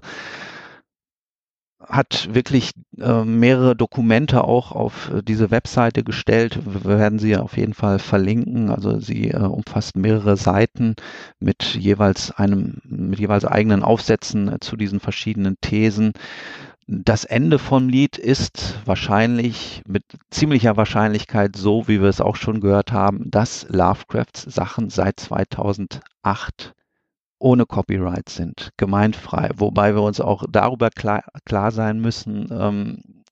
hat 1.88 2.34
wirklich 2.34 2.72
äh, 3.00 3.24
mehrere 3.24 3.76
Dokumente 3.76 4.44
auch 4.44 4.72
auf 4.72 5.12
äh, 5.14 5.22
diese 5.22 5.52
Webseite 5.52 6.04
gestellt. 6.04 6.60
Wir 6.66 6.98
werden 6.98 7.20
sie 7.20 7.38
auf 7.38 7.58
jeden 7.58 7.74
Fall 7.74 8.00
verlinken. 8.00 8.70
Also 8.70 9.00
sie 9.00 9.32
äh, 9.32 9.38
umfasst 9.40 9.96
mehrere 9.96 10.38
Seiten 10.38 10.96
mit 11.40 11.76
jeweils 11.76 12.32
einem, 12.32 12.80
mit 12.84 13.20
jeweils 13.20 13.46
eigenen 13.46 13.84
Aufsätzen 13.84 14.48
äh, 14.54 14.60
zu 14.60 14.76
diesen 14.78 15.00
verschiedenen 15.00 15.58
Thesen. 15.62 16.14
Das 16.88 17.24
Ende 17.24 17.58
vom 17.58 17.90
Lied 17.90 18.20
ist 18.20 18.80
wahrscheinlich 18.86 19.82
mit 19.88 20.04
ziemlicher 20.30 20.78
Wahrscheinlichkeit 20.78 21.56
so, 21.56 21.88
wie 21.88 22.00
wir 22.00 22.10
es 22.10 22.22
auch 22.22 22.36
schon 22.36 22.62
gehört 22.62 22.92
haben, 22.92 23.32
dass 23.32 23.66
Lovecrafts 23.70 24.44
Sachen 24.44 24.92
seit 24.92 25.20
2008 25.20 26.76
ohne 27.40 27.66
Copyright 27.66 28.30
sind, 28.30 28.70
gemeinfrei. 28.78 29.50
Wobei 29.56 29.96
wir 29.96 30.04
uns 30.04 30.22
auch 30.22 30.44
darüber 30.48 30.92
klar, 30.92 31.24
klar 31.44 31.72
sein 31.72 32.00
müssen, 32.00 32.50
ähm, 32.52 33.24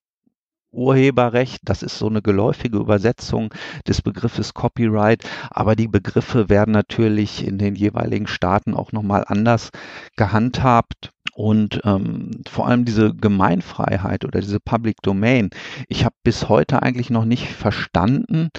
Urheberrecht, 0.71 1.61
das 1.63 1.83
ist 1.83 1.99
so 1.99 2.07
eine 2.07 2.23
geläufige 2.23 2.79
Übersetzung 2.79 3.53
des 3.87 4.01
Begriffes 4.01 4.55
Copyright, 4.55 5.23
aber 5.51 5.75
die 5.75 5.87
Begriffe 5.87 6.49
werden 6.49 6.71
natürlich 6.71 7.45
in 7.47 7.59
den 7.59 7.75
jeweiligen 7.75 8.25
Staaten 8.25 8.73
auch 8.73 8.91
nochmal 8.91 9.23
anders 9.27 9.69
gehandhabt. 10.15 11.12
Und 11.35 11.81
ähm, 11.83 12.41
vor 12.47 12.67
allem 12.67 12.85
diese 12.85 13.13
Gemeinfreiheit 13.15 14.23
oder 14.23 14.39
diese 14.39 14.59
Public 14.59 15.01
Domain. 15.01 15.49
Ich 15.87 16.05
habe 16.05 16.15
bis 16.23 16.47
heute 16.47 16.83
eigentlich 16.83 17.09
noch 17.09 17.25
nicht 17.25 17.47
verstanden, 17.47 18.49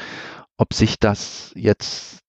ob 0.56 0.74
sich 0.74 0.98
das 0.98 1.52
jetzt 1.54 2.23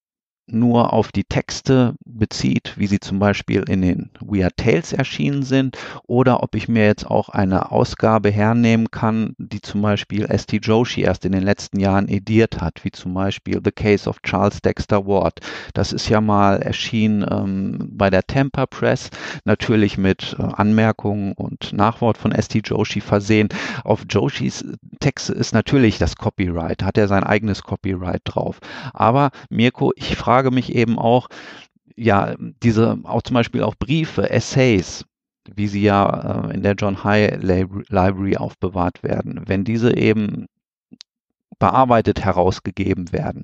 nur 0.47 0.93
auf 0.93 1.11
die 1.11 1.23
Texte 1.23 1.95
bezieht, 2.05 2.73
wie 2.77 2.87
sie 2.87 2.99
zum 2.99 3.19
Beispiel 3.19 3.63
in 3.67 3.81
den 3.81 4.09
Weird 4.19 4.57
Tales 4.57 4.93
erschienen 4.93 5.43
sind, 5.43 5.77
oder 6.07 6.43
ob 6.43 6.55
ich 6.55 6.67
mir 6.67 6.85
jetzt 6.85 7.05
auch 7.05 7.29
eine 7.29 7.71
Ausgabe 7.71 8.29
hernehmen 8.29 8.91
kann, 8.91 9.35
die 9.37 9.61
zum 9.61 9.81
Beispiel 9.81 10.25
S.T. 10.25 10.57
Joshi 10.57 11.01
erst 11.01 11.25
in 11.25 11.31
den 11.31 11.43
letzten 11.43 11.79
Jahren 11.79 12.07
ediert 12.07 12.61
hat, 12.61 12.83
wie 12.83 12.91
zum 12.91 13.13
Beispiel 13.13 13.59
The 13.63 13.71
Case 13.71 14.09
of 14.09 14.21
Charles 14.21 14.61
Dexter 14.61 15.05
Ward. 15.05 15.39
Das 15.73 15.93
ist 15.93 16.09
ja 16.09 16.21
mal 16.21 16.61
erschienen 16.61 17.25
ähm, 17.29 17.89
bei 17.91 18.09
der 18.09 18.25
Tampa 18.25 18.65
Press, 18.65 19.09
natürlich 19.45 19.97
mit 19.97 20.35
äh, 20.37 20.43
Anmerkungen 20.43 21.33
und 21.33 21.73
Nachwort 21.73 22.17
von 22.17 22.31
S.T. 22.31 22.59
Joshi 22.59 23.01
versehen. 23.01 23.49
Auf 23.83 24.05
Joshis 24.09 24.63
Texte 25.05 25.33
ist 25.33 25.53
natürlich 25.53 25.97
das 25.97 26.15
Copyright, 26.15 26.83
hat 26.83 26.97
er 26.97 27.07
sein 27.07 27.23
eigenes 27.23 27.63
Copyright 27.63 28.21
drauf. 28.25 28.59
Aber 28.93 29.31
Mirko, 29.49 29.91
ich 29.95 30.15
frage 30.15 30.35
frage 30.35 30.51
mich 30.51 30.75
eben 30.75 30.99
auch, 30.99 31.29
ja, 31.95 32.35
diese, 32.63 32.99
auch 33.03 33.21
zum 33.21 33.35
Beispiel 33.35 33.63
auch 33.63 33.75
Briefe, 33.75 34.29
Essays, 34.29 35.05
wie 35.53 35.67
sie 35.67 35.83
ja 35.83 36.47
äh, 36.49 36.53
in 36.53 36.61
der 36.61 36.73
John 36.73 37.03
High 37.03 37.37
Library 37.41 38.37
aufbewahrt 38.37 39.01
werden, 39.01 39.43
wenn 39.45 39.63
diese 39.63 39.95
eben 39.95 40.47
bearbeitet 41.57 42.25
herausgegeben 42.25 43.13
werden, 43.13 43.43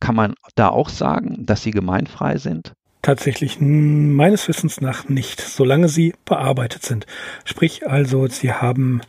kann 0.00 0.16
man 0.16 0.34
da 0.54 0.68
auch 0.68 0.88
sagen, 0.88 1.46
dass 1.46 1.62
sie 1.62 1.70
gemeinfrei 1.70 2.36
sind? 2.36 2.74
Tatsächlich 3.02 3.58
meines 3.60 4.48
Wissens 4.48 4.80
nach 4.80 5.08
nicht, 5.08 5.40
solange 5.40 5.88
sie 5.88 6.14
bearbeitet 6.24 6.84
sind. 6.84 7.06
Sprich 7.44 7.86
also, 7.88 8.26
sie 8.26 8.52
haben 8.52 9.00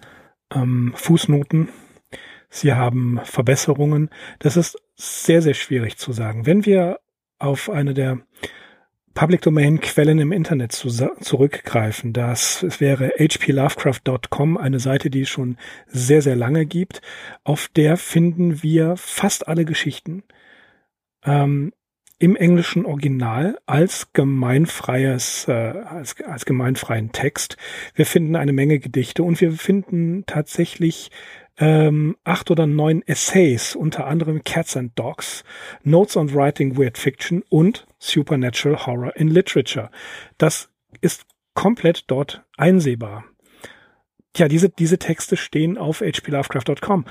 ähm, 0.54 0.94
Fußnoten, 0.96 1.70
sie 2.50 2.74
haben 2.74 3.20
Verbesserungen. 3.24 4.10
Das 4.40 4.58
ist 4.58 4.78
sehr, 4.96 5.42
sehr 5.42 5.54
schwierig 5.54 5.98
zu 5.98 6.12
sagen. 6.12 6.46
Wenn 6.46 6.66
wir 6.66 7.00
auf 7.40 7.70
eine 7.70 7.94
der 7.94 8.20
Public 9.14 9.42
Domain 9.42 9.82
Quellen 9.82 10.20
im 10.20 10.32
Internet 10.32 10.72
zu, 10.72 10.88
zurückgreifen. 10.88 12.14
Das 12.14 12.66
wäre 12.80 13.12
hplovecraft.com, 13.18 14.58
eine 14.58 14.80
Seite, 14.80 15.10
die 15.10 15.22
es 15.22 15.30
schon 15.30 15.58
sehr, 15.88 16.22
sehr 16.22 16.38
lange 16.38 16.66
gibt. 16.66 17.02
Auf 17.44 17.68
der 17.68 17.98
finden 17.98 18.64
wir 18.64 18.96
fast 18.96 19.48
alle 19.48 19.66
Geschichten 19.66 20.24
ähm, 21.26 21.74
im 22.20 22.36
englischen 22.36 22.86
Original 22.86 23.58
als 23.66 24.12
gemeinfreies, 24.12 25.48
äh, 25.48 25.52
als, 25.52 26.20
als 26.22 26.46
gemeinfreien 26.46 27.12
Text. 27.14 27.56
Wir 27.96 28.06
finden 28.06 28.36
eine 28.36 28.54
Menge 28.54 28.80
Gedichte 28.80 29.24
und 29.24 29.40
wir 29.40 29.54
finden 29.54 30.26
tatsächlich 30.28 31.12
ähm, 31.58 32.18
acht 32.26 32.52
oder 32.52 32.68
neun 32.68 33.02
Essays, 33.08 33.76
unter 33.76 34.06
anderem 34.06 34.44
Cats 34.44 34.78
and 34.78 34.98
Dogs, 35.00 35.44
Notes 35.84 36.18
on 36.18 36.34
Writing 36.34 36.78
Weird 36.78 36.98
Fiction 36.98 37.44
und 37.50 37.88
Supernatural 38.00 38.86
Horror 38.86 39.16
in 39.16 39.30
Literature. 39.30 39.90
Das 40.38 40.70
ist 41.02 41.26
komplett 41.54 42.04
dort 42.08 42.44
einsehbar. 42.58 43.26
Ja, 44.36 44.48
diese, 44.48 44.70
diese 44.70 45.00
Texte 45.00 45.38
stehen 45.38 45.78
auf 45.78 46.02
hplovecraft.com 46.02 47.06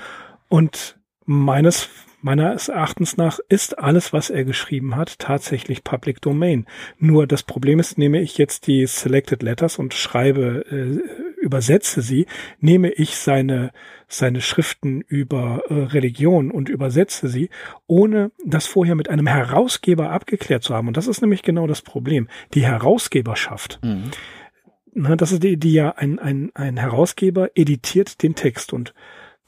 und 0.49 0.99
meines 1.25 1.89
Meines 2.21 2.67
Erachtens 2.67 3.15
nach 3.15 3.39
ist 3.47 3.79
alles, 3.79 4.11
was 4.11 4.29
er 4.29 4.43
geschrieben 4.43 4.97
hat, 4.97 5.19
tatsächlich 5.19 5.85
Public 5.85 6.21
Domain. 6.21 6.65
Nur 6.97 7.27
das 7.27 7.43
Problem 7.43 7.79
ist, 7.79 7.97
nehme 7.97 8.19
ich 8.19 8.37
jetzt 8.37 8.67
die 8.67 8.85
Selected 8.87 9.41
Letters 9.41 9.79
und 9.79 9.93
schreibe, 9.93 10.65
äh, 10.69 11.41
übersetze 11.41 12.01
sie, 12.01 12.25
nehme 12.59 12.89
ich 12.89 13.15
seine, 13.15 13.71
seine 14.09 14.41
Schriften 14.41 14.99
über 15.01 15.63
äh, 15.69 15.73
Religion 15.73 16.51
und 16.51 16.67
übersetze 16.67 17.29
sie, 17.29 17.49
ohne 17.87 18.31
das 18.45 18.67
vorher 18.67 18.95
mit 18.95 19.09
einem 19.09 19.27
Herausgeber 19.27 20.09
abgeklärt 20.09 20.63
zu 20.63 20.75
haben. 20.75 20.89
Und 20.89 20.97
das 20.97 21.07
ist 21.07 21.21
nämlich 21.21 21.41
genau 21.41 21.67
das 21.67 21.81
Problem. 21.81 22.27
Die 22.53 22.65
Herausgeberschaft. 22.65 23.79
Mhm. 23.81 24.11
Na, 24.93 25.15
das 25.15 25.31
ist 25.31 25.43
die, 25.43 25.55
die 25.55 25.73
ja 25.73 25.91
ein, 25.91 26.19
ein, 26.19 26.51
ein 26.53 26.75
Herausgeber 26.75 27.51
editiert 27.55 28.21
den 28.23 28.35
Text 28.35 28.73
und 28.73 28.93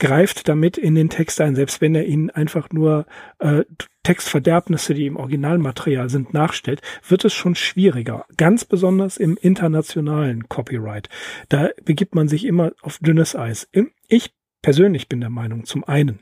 greift 0.02 0.48
damit 0.48 0.78
in 0.78 0.96
den 0.96 1.10
Text 1.10 1.40
ein, 1.40 1.54
selbst 1.54 1.80
wenn 1.80 1.94
er 1.94 2.04
ihnen 2.04 2.28
einfach 2.28 2.70
nur 2.70 3.06
äh, 3.38 3.62
Textverderbnisse, 4.02 4.94
die 4.94 5.06
im 5.06 5.16
Originalmaterial 5.16 6.10
sind, 6.10 6.34
nachstellt, 6.34 6.82
wird 7.06 7.24
es 7.24 7.32
schon 7.32 7.54
schwieriger. 7.54 8.26
Ganz 8.36 8.64
besonders 8.64 9.16
im 9.16 9.38
internationalen 9.40 10.48
Copyright. 10.48 11.08
Da 11.50 11.68
begibt 11.84 12.16
man 12.16 12.26
sich 12.26 12.46
immer 12.46 12.72
auf 12.82 12.98
dünnes 12.98 13.36
Eis. 13.36 13.68
Ich 14.08 14.34
persönlich 14.60 15.08
bin 15.08 15.20
der 15.20 15.30
Meinung, 15.30 15.66
zum 15.66 15.84
einen, 15.84 16.18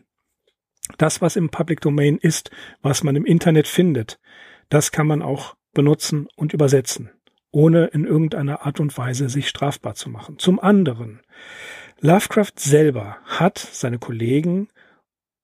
das, 0.98 1.22
was 1.22 1.36
im 1.36 1.48
Public 1.48 1.80
Domain 1.80 2.18
ist, 2.18 2.50
was 2.82 3.02
man 3.02 3.16
im 3.16 3.24
Internet 3.24 3.66
findet, 3.66 4.20
das 4.68 4.92
kann 4.92 5.06
man 5.06 5.22
auch 5.22 5.56
benutzen 5.72 6.28
und 6.36 6.52
übersetzen, 6.52 7.12
ohne 7.50 7.86
in 7.86 8.04
irgendeiner 8.04 8.66
Art 8.66 8.78
und 8.78 8.98
Weise 8.98 9.30
sich 9.30 9.48
strafbar 9.48 9.94
zu 9.94 10.10
machen. 10.10 10.38
Zum 10.38 10.60
anderen, 10.60 11.22
Lovecraft 12.02 12.52
selber 12.56 13.18
hat 13.26 13.58
seine 13.58 13.98
Kollegen 13.98 14.68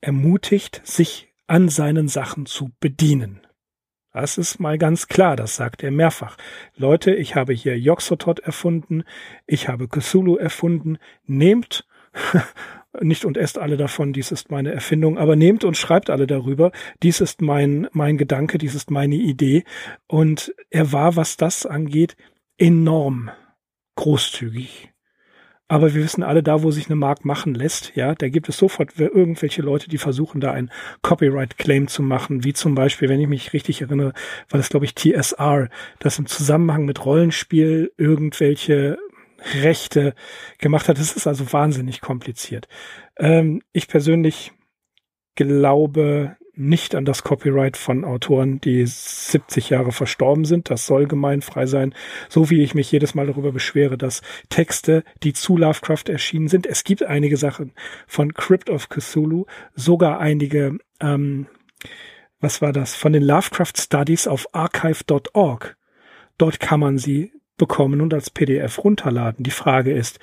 ermutigt, 0.00 0.80
sich 0.84 1.34
an 1.46 1.68
seinen 1.68 2.08
Sachen 2.08 2.46
zu 2.46 2.70
bedienen. 2.80 3.46
Das 4.10 4.38
ist 4.38 4.58
mal 4.58 4.78
ganz 4.78 5.08
klar, 5.08 5.36
das 5.36 5.56
sagt 5.56 5.82
er 5.82 5.90
mehrfach. 5.90 6.38
Leute, 6.74 7.14
ich 7.14 7.36
habe 7.36 7.52
hier 7.52 7.78
Yoxotot 7.78 8.38
erfunden, 8.40 9.04
ich 9.46 9.68
habe 9.68 9.86
Cthulhu 9.86 10.36
erfunden, 10.36 10.96
nehmt 11.26 11.86
nicht 13.02 13.26
und 13.26 13.36
esst 13.36 13.58
alle 13.58 13.76
davon, 13.76 14.14
dies 14.14 14.32
ist 14.32 14.50
meine 14.50 14.72
Erfindung, 14.72 15.18
aber 15.18 15.36
nehmt 15.36 15.62
und 15.62 15.76
schreibt 15.76 16.08
alle 16.08 16.26
darüber, 16.26 16.72
dies 17.02 17.20
ist 17.20 17.42
mein, 17.42 17.86
mein 17.92 18.16
Gedanke, 18.16 18.56
dies 18.56 18.74
ist 18.74 18.90
meine 18.90 19.16
Idee. 19.16 19.64
Und 20.08 20.54
er 20.70 20.90
war, 20.90 21.16
was 21.16 21.36
das 21.36 21.66
angeht, 21.66 22.16
enorm 22.56 23.30
großzügig. 23.96 24.95
Aber 25.68 25.94
wir 25.94 26.02
wissen 26.02 26.22
alle, 26.22 26.44
da 26.44 26.62
wo 26.62 26.70
sich 26.70 26.86
eine 26.86 26.94
Mark 26.94 27.24
machen 27.24 27.54
lässt, 27.54 27.96
ja, 27.96 28.14
da 28.14 28.28
gibt 28.28 28.48
es 28.48 28.56
sofort 28.56 28.98
irgendwelche 28.98 29.62
Leute, 29.62 29.88
die 29.88 29.98
versuchen, 29.98 30.40
da 30.40 30.52
ein 30.52 30.70
Copyright-Claim 31.02 31.88
zu 31.88 32.02
machen, 32.02 32.44
wie 32.44 32.52
zum 32.52 32.76
Beispiel, 32.76 33.08
wenn 33.08 33.20
ich 33.20 33.26
mich 33.26 33.52
richtig 33.52 33.82
erinnere, 33.82 34.12
war 34.48 34.58
das, 34.58 34.68
glaube 34.68 34.84
ich, 34.84 34.94
TSR, 34.94 35.68
das 35.98 36.20
im 36.20 36.26
Zusammenhang 36.26 36.84
mit 36.84 37.04
Rollenspiel 37.04 37.92
irgendwelche 37.96 38.98
Rechte 39.60 40.14
gemacht 40.58 40.88
hat. 40.88 40.98
Das 40.98 41.16
ist 41.16 41.26
also 41.26 41.52
wahnsinnig 41.52 42.00
kompliziert. 42.00 42.68
Ähm, 43.18 43.60
ich 43.72 43.88
persönlich 43.88 44.52
glaube 45.34 46.36
nicht 46.56 46.94
an 46.94 47.04
das 47.04 47.22
Copyright 47.22 47.76
von 47.76 48.04
Autoren, 48.04 48.60
die 48.60 48.84
70 48.86 49.70
Jahre 49.70 49.92
verstorben 49.92 50.44
sind. 50.44 50.70
Das 50.70 50.86
soll 50.86 51.06
gemeinfrei 51.06 51.66
sein. 51.66 51.94
So 52.28 52.50
wie 52.50 52.62
ich 52.62 52.74
mich 52.74 52.90
jedes 52.90 53.14
Mal 53.14 53.26
darüber 53.26 53.52
beschwere, 53.52 53.98
dass 53.98 54.22
Texte, 54.48 55.04
die 55.22 55.34
zu 55.34 55.56
Lovecraft 55.58 56.08
erschienen 56.08 56.48
sind, 56.48 56.66
es 56.66 56.82
gibt 56.82 57.02
einige 57.02 57.36
Sachen 57.36 57.72
von 58.06 58.32
Crypt 58.32 58.70
of 58.70 58.88
Cthulhu, 58.88 59.44
sogar 59.74 60.18
einige, 60.18 60.78
ähm, 61.00 61.46
was 62.40 62.62
war 62.62 62.72
das, 62.72 62.94
von 62.94 63.12
den 63.12 63.22
Lovecraft 63.22 63.74
Studies 63.76 64.26
auf 64.26 64.46
archive.org. 64.54 65.76
Dort 66.38 66.60
kann 66.60 66.80
man 66.80 66.98
sie 66.98 67.32
bekommen 67.58 68.00
und 68.00 68.14
als 68.14 68.30
PDF 68.30 68.82
runterladen. 68.82 69.44
Die 69.44 69.50
Frage 69.50 69.92
ist, 69.92 70.18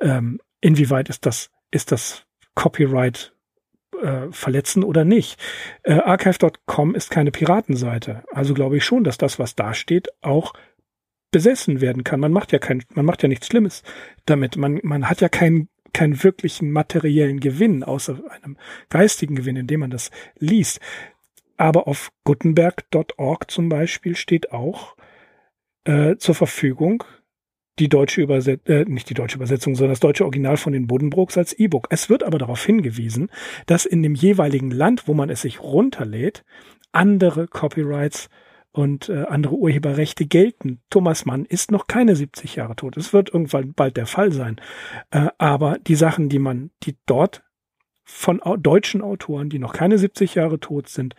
ähm, 0.00 0.40
inwieweit 0.60 1.08
ist 1.08 1.26
das, 1.26 1.50
ist 1.70 1.92
das 1.92 2.24
Copyright 2.54 3.34
äh, 4.02 4.32
verletzen 4.32 4.84
oder 4.84 5.04
nicht. 5.04 5.40
Äh, 5.82 5.94
Archive.com 5.94 6.94
ist 6.94 7.10
keine 7.10 7.30
Piratenseite. 7.30 8.24
Also 8.32 8.54
glaube 8.54 8.76
ich 8.76 8.84
schon, 8.84 9.04
dass 9.04 9.18
das, 9.18 9.38
was 9.38 9.54
da 9.54 9.74
steht, 9.74 10.08
auch 10.22 10.52
besessen 11.30 11.80
werden 11.80 12.04
kann. 12.04 12.20
Man 12.20 12.32
macht 12.32 12.52
ja 12.52 12.58
kein, 12.58 12.84
man 12.94 13.06
macht 13.06 13.22
ja 13.22 13.28
nichts 13.28 13.46
Schlimmes 13.46 13.82
damit. 14.26 14.56
Man, 14.56 14.80
man 14.82 15.08
hat 15.08 15.20
ja 15.20 15.28
keinen 15.28 15.68
keinen 15.92 16.22
wirklichen 16.22 16.70
materiellen 16.70 17.38
Gewinn, 17.38 17.84
außer 17.84 18.18
einem 18.42 18.56
geistigen 18.88 19.34
Gewinn, 19.34 19.56
indem 19.56 19.80
man 19.80 19.90
das 19.90 20.10
liest. 20.38 20.80
Aber 21.56 21.86
auf 21.86 22.10
gutenberg.org 22.24 23.50
zum 23.50 23.68
Beispiel 23.68 24.16
steht 24.16 24.52
auch 24.52 24.96
äh, 25.84 26.16
zur 26.16 26.34
Verfügung 26.34 27.04
die 27.78 27.88
deutsche 27.88 28.20
Übersetzung, 28.20 28.74
äh, 28.74 28.84
nicht 28.84 29.08
die 29.08 29.14
deutsche 29.14 29.36
Übersetzung, 29.36 29.74
sondern 29.74 29.92
das 29.92 30.00
deutsche 30.00 30.24
Original 30.24 30.56
von 30.56 30.72
den 30.72 30.86
Buddenbrooks 30.86 31.38
als 31.38 31.52
E-Book. 31.52 31.86
Es 31.90 32.10
wird 32.10 32.22
aber 32.22 32.38
darauf 32.38 32.64
hingewiesen, 32.64 33.30
dass 33.66 33.86
in 33.86 34.02
dem 34.02 34.14
jeweiligen 34.14 34.70
Land, 34.70 35.08
wo 35.08 35.14
man 35.14 35.30
es 35.30 35.42
sich 35.42 35.60
runterlädt, 35.60 36.44
andere 36.92 37.48
Copyrights 37.48 38.28
und 38.72 39.08
äh, 39.08 39.24
andere 39.28 39.54
Urheberrechte 39.54 40.26
gelten. 40.26 40.80
Thomas 40.90 41.24
Mann 41.24 41.44
ist 41.44 41.70
noch 41.70 41.86
keine 41.86 42.16
70 42.16 42.56
Jahre 42.56 42.76
tot. 42.76 42.96
Es 42.96 43.12
wird 43.12 43.32
irgendwann 43.32 43.74
bald 43.74 43.96
der 43.96 44.06
Fall 44.06 44.32
sein. 44.32 44.60
Äh, 45.10 45.28
aber 45.38 45.78
die 45.78 45.94
Sachen, 45.94 46.28
die 46.28 46.38
man, 46.38 46.70
die 46.82 46.96
dort 47.06 47.42
von 48.04 48.40
deutschen 48.58 49.02
Autoren, 49.02 49.48
die 49.48 49.58
noch 49.58 49.72
keine 49.72 49.98
70 49.98 50.34
Jahre 50.34 50.58
tot 50.58 50.88
sind, 50.88 51.14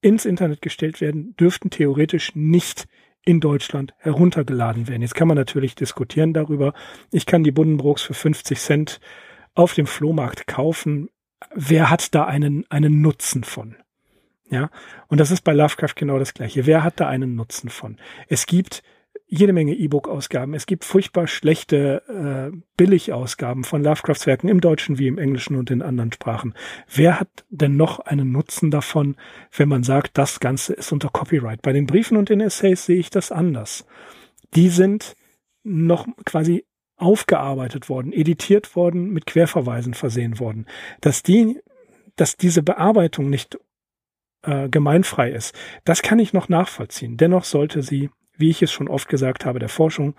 ins 0.00 0.24
Internet 0.24 0.62
gestellt 0.62 1.00
werden, 1.00 1.34
dürften 1.36 1.70
theoretisch 1.70 2.34
nicht 2.34 2.86
in 3.24 3.40
Deutschland 3.40 3.94
heruntergeladen 3.98 4.88
werden. 4.88 5.02
Jetzt 5.02 5.14
kann 5.14 5.28
man 5.28 5.36
natürlich 5.36 5.74
diskutieren 5.74 6.32
darüber. 6.32 6.72
Ich 7.10 7.26
kann 7.26 7.44
die 7.44 7.52
Buddenbrooks 7.52 8.02
für 8.02 8.14
50 8.14 8.58
Cent 8.58 9.00
auf 9.54 9.74
dem 9.74 9.86
Flohmarkt 9.86 10.46
kaufen. 10.46 11.10
Wer 11.54 11.90
hat 11.90 12.14
da 12.14 12.24
einen, 12.24 12.64
einen 12.70 13.00
Nutzen 13.00 13.44
von? 13.44 13.76
Ja, 14.50 14.70
und 15.08 15.18
das 15.18 15.30
ist 15.30 15.42
bei 15.42 15.52
Lovecraft 15.52 15.94
genau 15.94 16.18
das 16.18 16.32
Gleiche. 16.32 16.64
Wer 16.64 16.82
hat 16.82 17.00
da 17.00 17.08
einen 17.08 17.34
Nutzen 17.34 17.68
von? 17.68 17.98
Es 18.28 18.46
gibt 18.46 18.82
jede 19.30 19.52
Menge 19.52 19.74
E-Book-Ausgaben. 19.74 20.54
Es 20.54 20.64
gibt 20.64 20.86
furchtbar 20.86 21.26
schlechte 21.26 22.02
äh, 22.08 22.56
Billig-Ausgaben 22.78 23.62
von 23.62 23.84
Lovecrafts 23.84 24.26
Werken 24.26 24.48
im 24.48 24.62
Deutschen 24.62 24.98
wie 24.98 25.06
im 25.06 25.18
Englischen 25.18 25.54
und 25.54 25.70
in 25.70 25.82
anderen 25.82 26.12
Sprachen. 26.12 26.54
Wer 26.92 27.20
hat 27.20 27.44
denn 27.50 27.76
noch 27.76 28.00
einen 28.00 28.32
Nutzen 28.32 28.70
davon, 28.70 29.16
wenn 29.54 29.68
man 29.68 29.82
sagt, 29.82 30.16
das 30.16 30.40
Ganze 30.40 30.72
ist 30.72 30.92
unter 30.92 31.10
Copyright? 31.10 31.60
Bei 31.60 31.74
den 31.74 31.86
Briefen 31.86 32.16
und 32.16 32.30
den 32.30 32.40
Essays 32.40 32.86
sehe 32.86 32.98
ich 32.98 33.10
das 33.10 33.30
anders. 33.30 33.86
Die 34.54 34.70
sind 34.70 35.14
noch 35.62 36.06
quasi 36.24 36.64
aufgearbeitet 36.96 37.90
worden, 37.90 38.12
editiert 38.12 38.74
worden, 38.74 39.10
mit 39.12 39.26
Querverweisen 39.26 39.92
versehen 39.92 40.40
worden. 40.40 40.66
Dass 41.02 41.22
die, 41.22 41.60
dass 42.16 42.38
diese 42.38 42.62
Bearbeitung 42.62 43.28
nicht 43.28 43.58
äh, 44.42 44.70
gemeinfrei 44.70 45.30
ist, 45.30 45.54
das 45.84 46.00
kann 46.00 46.18
ich 46.18 46.32
noch 46.32 46.48
nachvollziehen. 46.48 47.18
Dennoch 47.18 47.44
sollte 47.44 47.82
sie 47.82 48.08
wie 48.38 48.50
ich 48.50 48.62
es 48.62 48.72
schon 48.72 48.88
oft 48.88 49.08
gesagt 49.08 49.44
habe, 49.44 49.58
der 49.58 49.68
Forschung 49.68 50.14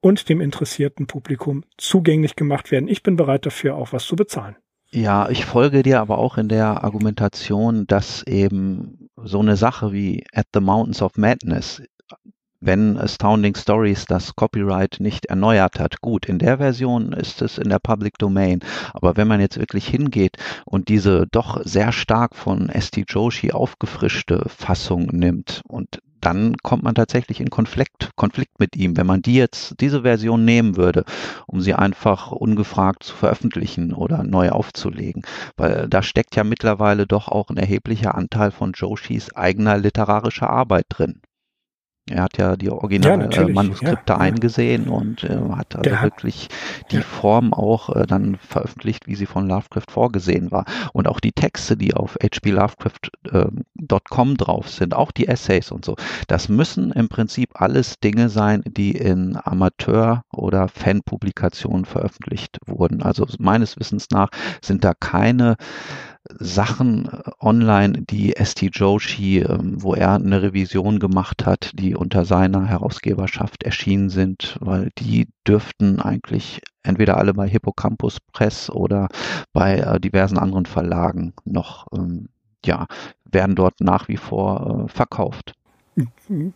und 0.00 0.28
dem 0.28 0.40
interessierten 0.40 1.06
Publikum 1.06 1.64
zugänglich 1.76 2.36
gemacht 2.36 2.70
werden. 2.70 2.88
Ich 2.88 3.02
bin 3.02 3.16
bereit 3.16 3.46
dafür, 3.46 3.76
auch 3.76 3.92
was 3.92 4.04
zu 4.04 4.16
bezahlen. 4.16 4.56
Ja, 4.90 5.28
ich 5.28 5.44
folge 5.44 5.82
dir 5.82 6.00
aber 6.00 6.18
auch 6.18 6.38
in 6.38 6.48
der 6.48 6.84
Argumentation, 6.84 7.86
dass 7.86 8.22
eben 8.26 9.08
so 9.16 9.40
eine 9.40 9.56
Sache 9.56 9.92
wie 9.92 10.24
At 10.32 10.46
the 10.54 10.60
Mountains 10.60 11.02
of 11.02 11.16
Madness 11.16 11.82
wenn 12.64 12.96
Astounding 12.96 13.54
Stories 13.54 14.06
das 14.06 14.34
Copyright 14.34 14.96
nicht 14.98 15.26
erneuert 15.26 15.78
hat. 15.78 16.00
Gut, 16.00 16.26
in 16.26 16.38
der 16.38 16.58
Version 16.58 17.12
ist 17.12 17.42
es 17.42 17.58
in 17.58 17.68
der 17.68 17.78
Public 17.78 18.18
Domain. 18.18 18.60
Aber 18.92 19.16
wenn 19.16 19.28
man 19.28 19.40
jetzt 19.40 19.58
wirklich 19.58 19.86
hingeht 19.86 20.36
und 20.64 20.88
diese 20.88 21.26
doch 21.30 21.60
sehr 21.64 21.92
stark 21.92 22.34
von 22.34 22.70
ST 22.70 23.04
Joshi 23.08 23.52
aufgefrischte 23.52 24.44
Fassung 24.48 25.08
nimmt 25.12 25.60
und 25.68 26.00
dann 26.24 26.56
kommt 26.62 26.82
man 26.82 26.94
tatsächlich 26.94 27.40
in 27.40 27.50
Konflikt, 27.50 28.10
Konflikt 28.16 28.58
mit 28.58 28.76
ihm. 28.76 28.96
Wenn 28.96 29.06
man 29.06 29.22
die 29.22 29.34
jetzt, 29.34 29.80
diese 29.80 30.02
Version 30.02 30.44
nehmen 30.44 30.76
würde, 30.76 31.04
um 31.46 31.60
sie 31.60 31.74
einfach 31.74 32.32
ungefragt 32.32 33.02
zu 33.04 33.14
veröffentlichen 33.14 33.92
oder 33.92 34.24
neu 34.24 34.50
aufzulegen. 34.50 35.22
Weil 35.56 35.88
da 35.88 36.02
steckt 36.02 36.36
ja 36.36 36.44
mittlerweile 36.44 37.06
doch 37.06 37.28
auch 37.28 37.50
ein 37.50 37.56
erheblicher 37.56 38.14
Anteil 38.14 38.50
von 38.50 38.72
Joshis 38.72 39.34
eigener 39.34 39.78
literarischer 39.78 40.50
Arbeit 40.50 40.86
drin. 40.88 41.20
Er 42.10 42.24
hat 42.24 42.36
ja 42.36 42.56
die 42.56 42.68
Originalmanuskripte 42.68 44.12
ja, 44.12 44.16
ja, 44.16 44.18
eingesehen 44.18 44.88
und 44.88 45.24
äh, 45.24 45.38
hat 45.56 45.74
also 45.74 45.90
wirklich 46.02 46.48
die 46.90 47.00
Form 47.00 47.54
auch 47.54 47.96
äh, 47.96 48.04
dann 48.06 48.36
veröffentlicht, 48.36 49.06
wie 49.06 49.14
sie 49.14 49.24
von 49.24 49.48
Lovecraft 49.48 49.90
vorgesehen 49.90 50.50
war. 50.50 50.66
Und 50.92 51.08
auch 51.08 51.18
die 51.18 51.32
Texte, 51.32 51.78
die 51.78 51.94
auf 51.94 52.18
hplovecraft.com 52.20 54.32
äh, 54.32 54.36
drauf 54.36 54.68
sind, 54.68 54.92
auch 54.92 55.12
die 55.12 55.28
Essays 55.28 55.70
und 55.70 55.86
so, 55.86 55.96
das 56.28 56.50
müssen 56.50 56.92
im 56.92 57.08
Prinzip 57.08 57.52
alles 57.54 57.98
Dinge 58.00 58.28
sein, 58.28 58.62
die 58.66 58.90
in 58.90 59.38
Amateur- 59.42 60.24
oder 60.30 60.68
Fanpublikationen 60.68 61.86
veröffentlicht 61.86 62.58
wurden. 62.66 63.02
Also 63.02 63.26
meines 63.38 63.78
Wissens 63.78 64.10
nach 64.10 64.28
sind 64.60 64.84
da 64.84 64.92
keine 64.92 65.56
Sachen 66.30 67.06
äh, 67.06 67.30
online, 67.40 68.02
die 68.02 68.34
ST 68.42 68.62
Joshi, 68.72 69.40
ähm, 69.40 69.82
wo 69.82 69.94
er 69.94 70.14
eine 70.14 70.42
Revision 70.42 70.98
gemacht 70.98 71.44
hat, 71.46 71.72
die 71.74 71.94
unter 71.94 72.24
seiner 72.24 72.66
Herausgeberschaft 72.66 73.62
erschienen 73.62 74.08
sind, 74.08 74.56
weil 74.60 74.90
die 74.98 75.28
dürften 75.46 76.00
eigentlich 76.00 76.62
entweder 76.82 77.18
alle 77.18 77.34
bei 77.34 77.48
Hippocampus 77.48 78.18
Press 78.32 78.70
oder 78.70 79.08
bei 79.52 79.78
äh, 79.78 80.00
diversen 80.00 80.38
anderen 80.38 80.66
Verlagen 80.66 81.34
noch, 81.44 81.86
ähm, 81.92 82.28
ja, 82.64 82.86
werden 83.30 83.54
dort 83.54 83.80
nach 83.80 84.08
wie 84.08 84.16
vor 84.16 84.86
äh, 84.86 84.88
verkauft. 84.88 85.52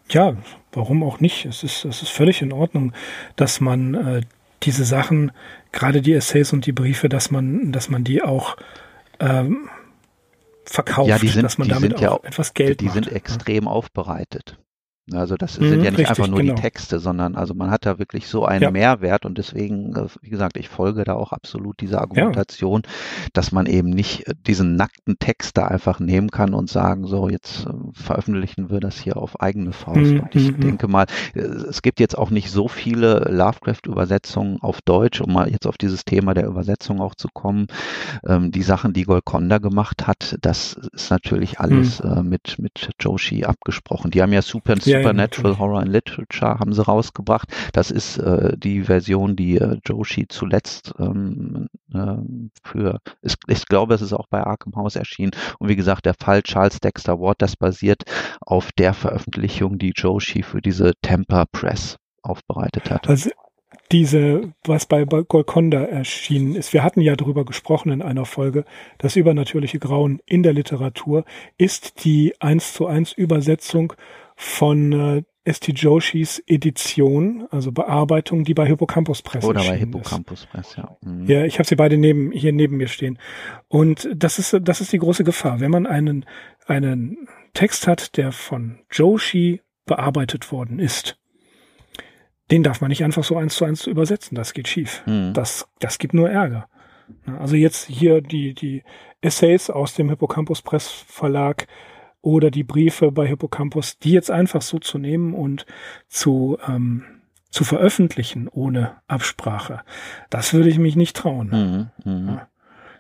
Ja, 0.09 0.35
warum 0.73 1.05
auch 1.05 1.21
nicht? 1.21 1.45
Es 1.45 1.63
ist, 1.63 1.85
es 1.85 2.03
ist 2.03 2.09
völlig 2.09 2.43
in 2.43 2.53
Ordnung, 2.53 2.93
dass 3.37 3.61
man 3.61 4.25
diese 4.65 4.85
Sachen, 4.85 5.31
gerade 5.71 6.03
die 6.03 6.15
Essays 6.15 6.53
und 6.53 6.67
die 6.67 6.73
Briefe, 6.73 7.09
dass 7.09 7.31
man, 7.31 7.71
dass 7.71 7.89
man 7.89 8.03
die 8.03 8.21
auch 8.21 8.57
ähm, 9.21 9.69
verkauft, 10.65 11.09
ja, 11.09 11.19
die 11.19 11.29
sind, 11.29 11.43
dass 11.43 11.59
man 11.59 11.69
die 11.69 11.75
damit 11.75 11.93
sind 11.93 12.01
ja 12.01 12.11
auch 12.13 12.25
etwas 12.25 12.55
Geld 12.55 12.81
die 12.81 12.87
macht. 12.87 12.97
Die 12.97 13.05
sind 13.05 13.17
extrem 13.17 13.69
aufbereitet. 13.69 14.59
Also 15.13 15.37
das 15.37 15.59
mhm, 15.59 15.69
sind 15.69 15.85
ja 15.85 15.91
nicht 15.91 16.01
richtig, 16.01 16.09
einfach 16.11 16.29
nur 16.29 16.41
genau. 16.41 16.55
die 16.55 16.61
Texte, 16.61 16.99
sondern 16.99 17.35
also 17.35 17.55
man 17.55 17.71
hat 17.71 17.87
da 17.87 17.99
wirklich 17.99 18.29
so 18.29 18.45
einen 18.45 18.63
ja. 18.63 18.71
Mehrwert 18.71 19.25
und 19.25 19.39
deswegen, 19.39 19.95
äh, 19.97 20.07
wie 20.21 20.31
gesagt, 20.31 20.57
ich 20.57 20.69
folge 20.69 21.05
da 21.05 21.15
auch 21.15 21.33
absolut 21.33 21.81
dieser 21.81 22.01
Argumentation, 22.01 22.83
ja. 22.85 22.91
dass 23.33 23.53
man 23.53 23.67
eben 23.67 23.91
nicht 23.91 24.27
äh, 24.27 24.35
diesen 24.47 24.77
nackten 24.77 25.19
Text 25.19 25.57
da 25.57 25.67
einfach 25.67 26.01
nehmen 26.01 26.31
kann 26.31 26.55
und 26.55 26.69
sagen, 26.69 27.07
so 27.07 27.29
jetzt 27.29 27.67
äh, 27.67 27.71
veröffentlichen 27.93 28.71
wir 28.71 28.81
das 28.81 28.99
hier 28.99 29.17
auf 29.17 29.41
eigene 29.41 29.73
Faust. 29.73 29.99
Mhm. 29.99 30.29
ich 30.33 30.53
mhm, 30.53 30.61
denke 30.61 30.89
mal, 30.89 31.07
es 31.35 31.83
gibt 31.83 32.01
jetzt 32.01 32.17
auch 32.19 32.31
nicht 32.31 32.51
so 32.51 32.69
viele 32.69 33.21
Lovecraft-Übersetzungen 33.31 34.61
auf 34.61 34.81
Deutsch, 34.83 35.21
um 35.21 35.33
mal 35.33 35.51
jetzt 35.51 35.67
auf 35.67 35.79
dieses 35.79 36.05
Thema 36.05 36.35
der 36.35 36.47
Übersetzung 36.47 37.01
auch 37.01 37.15
zu 37.15 37.29
kommen. 37.33 37.67
Ähm, 38.27 38.51
die 38.51 38.63
Sachen, 38.63 38.93
die 38.93 39.05
Golconda 39.05 39.59
gemacht 39.59 40.07
hat, 40.07 40.37
das 40.41 40.75
ist 40.93 41.11
natürlich 41.11 41.61
alles 41.61 42.03
mhm. 42.03 42.11
äh, 42.11 42.23
mit, 42.23 42.59
mit 42.59 42.91
Joshi 43.01 43.45
abgesprochen. 43.45 44.11
Die 44.11 44.23
haben 44.23 44.33
ja 44.33 44.43
super, 44.43 44.75
ja 44.85 44.98
Supernatural 45.03 45.53
ja, 45.53 45.59
Horror 45.59 45.83
in 45.83 45.89
Literature 45.89 46.59
haben 46.59 46.73
sie 46.73 46.85
rausgebracht. 46.85 47.49
Das 47.73 47.91
ist 47.91 48.19
äh, 48.19 48.57
die 48.57 48.83
Version, 48.83 49.37
die 49.37 49.57
äh, 49.57 49.79
Joshi 49.85 50.27
zuletzt 50.29 50.95
ähm, 50.99 51.69
äh, 51.93 52.17
für, 52.63 53.01
ist, 53.23 53.39
ich 53.47 53.67
glaube, 53.67 53.95
es 53.95 54.03
ist 54.03 54.13
auch 54.13 54.27
bei 54.29 54.43
Arkham 54.43 54.77
House 54.77 54.97
erschienen. 54.97 55.33
Und 55.59 55.69
wie 55.69 55.77
gesagt, 55.77 56.07
der 56.07 56.15
Fall 56.15 56.43
Charles 56.43 56.81
Dexter 56.81 57.21
Ward, 57.21 57.43
das 57.43 57.57
basiert 57.57 58.03
auf 58.41 58.73
der 58.73 58.95
Veröffentlichung, 58.95 59.79
die 59.79 59.93
Joshi 59.95 60.43
für 60.43 60.61
diese 60.61 60.93
Temper 61.03 61.47
Press 61.51 61.99
aufbereitet 62.23 62.91
hat. 62.91 63.09
Also 63.09 63.31
diese, 63.91 64.53
was 64.65 64.87
bei 64.87 65.05
Golconda 65.05 65.83
erschienen 65.83 66.55
ist. 66.55 66.73
Wir 66.73 66.83
hatten 66.83 67.01
ja 67.01 67.17
darüber 67.17 67.45
gesprochen 67.45 67.91
in 67.91 68.03
einer 68.03 68.27
Folge, 68.27 68.65
das 68.99 69.17
übernatürliche 69.17 69.79
Grauen 69.79 70.21
in 70.27 70.43
der 70.43 70.53
Literatur 70.53 71.25
ist 71.57 72.05
die 72.05 72.35
eins 72.41 72.75
zu 72.75 72.87
eins 72.87 73.13
Übersetzung 73.13 73.95
von 74.41 74.93
äh, 74.93 75.53
ST 75.53 75.73
Joshis 75.73 76.41
Edition, 76.47 77.49
also 77.51 77.73
Bearbeitung, 77.73 78.45
die 78.45 78.55
bei 78.55 78.67
Hippocampus 78.67 79.21
Press 79.21 79.45
Oder 79.45 79.65
bei 79.65 79.77
Hippocampus 79.77 80.47
Press, 80.47 80.77
ja. 80.77 80.97
Mhm. 81.01 81.27
Ja, 81.27 81.45
ich 81.45 81.59
habe 81.59 81.67
sie 81.67 81.75
beide 81.75 81.99
neben, 81.99 82.31
hier 82.31 82.53
neben 82.53 82.77
mir 82.77 82.87
stehen. 82.87 83.19
Und 83.67 84.09
das 84.15 84.39
ist, 84.39 84.57
das 84.63 84.81
ist 84.81 84.93
die 84.93 85.01
große 85.01 85.25
Gefahr. 85.25 85.59
Wenn 85.59 85.73
man 85.73 85.89
einen, 85.89 86.25
einen 86.69 87.27
Text 87.53 87.89
hat, 87.89 88.17
der 88.17 88.31
von 88.31 88.79
Joshi 88.93 89.61
bearbeitet 89.87 90.53
worden 90.53 90.79
ist, 90.79 91.19
den 92.53 92.63
darf 92.63 92.81
man 92.81 92.91
nicht 92.91 93.03
einfach 93.03 93.25
so 93.25 93.37
eins 93.37 93.57
zu 93.57 93.65
eins 93.65 93.89
übersetzen. 93.89 94.37
Das 94.37 94.53
geht 94.53 94.69
schief. 94.69 95.03
Mhm. 95.07 95.33
Das, 95.35 95.67
das 95.81 95.99
gibt 95.99 96.15
nur 96.15 96.31
Ärger. 96.31 96.69
Also 97.41 97.57
jetzt 97.57 97.87
hier 97.87 98.21
die, 98.21 98.55
die 98.55 98.85
Essays 99.21 99.69
aus 99.69 99.95
dem 99.95 100.11
Hippocampus 100.11 100.63
Press 100.63 100.89
Verlag, 100.89 101.67
oder 102.23 102.51
die 102.51 102.65
Briefe 102.65 103.13
bei 103.13 103.27
Hippocampus, 103.27 103.99
die 103.99 104.13
jetzt 104.13 104.31
einfach 104.31 104.63
so 104.63 104.79
zu 104.79 104.99
nehmen 104.99 105.35
und 105.35 105.67
zu, 106.09 106.59
ähm, 106.67 107.05
zu 107.51 107.65
veröffentlichen 107.65 108.49
ohne 108.49 108.97
Absprache. 109.07 109.81
Das 110.31 110.53
würde 110.53 110.69
ich 110.69 110.79
mich 110.79 110.97
nicht 110.97 111.17
trauen. 111.17 111.91
Mhm, 112.05 112.11
mh. 112.13 112.33
ja, 112.33 112.49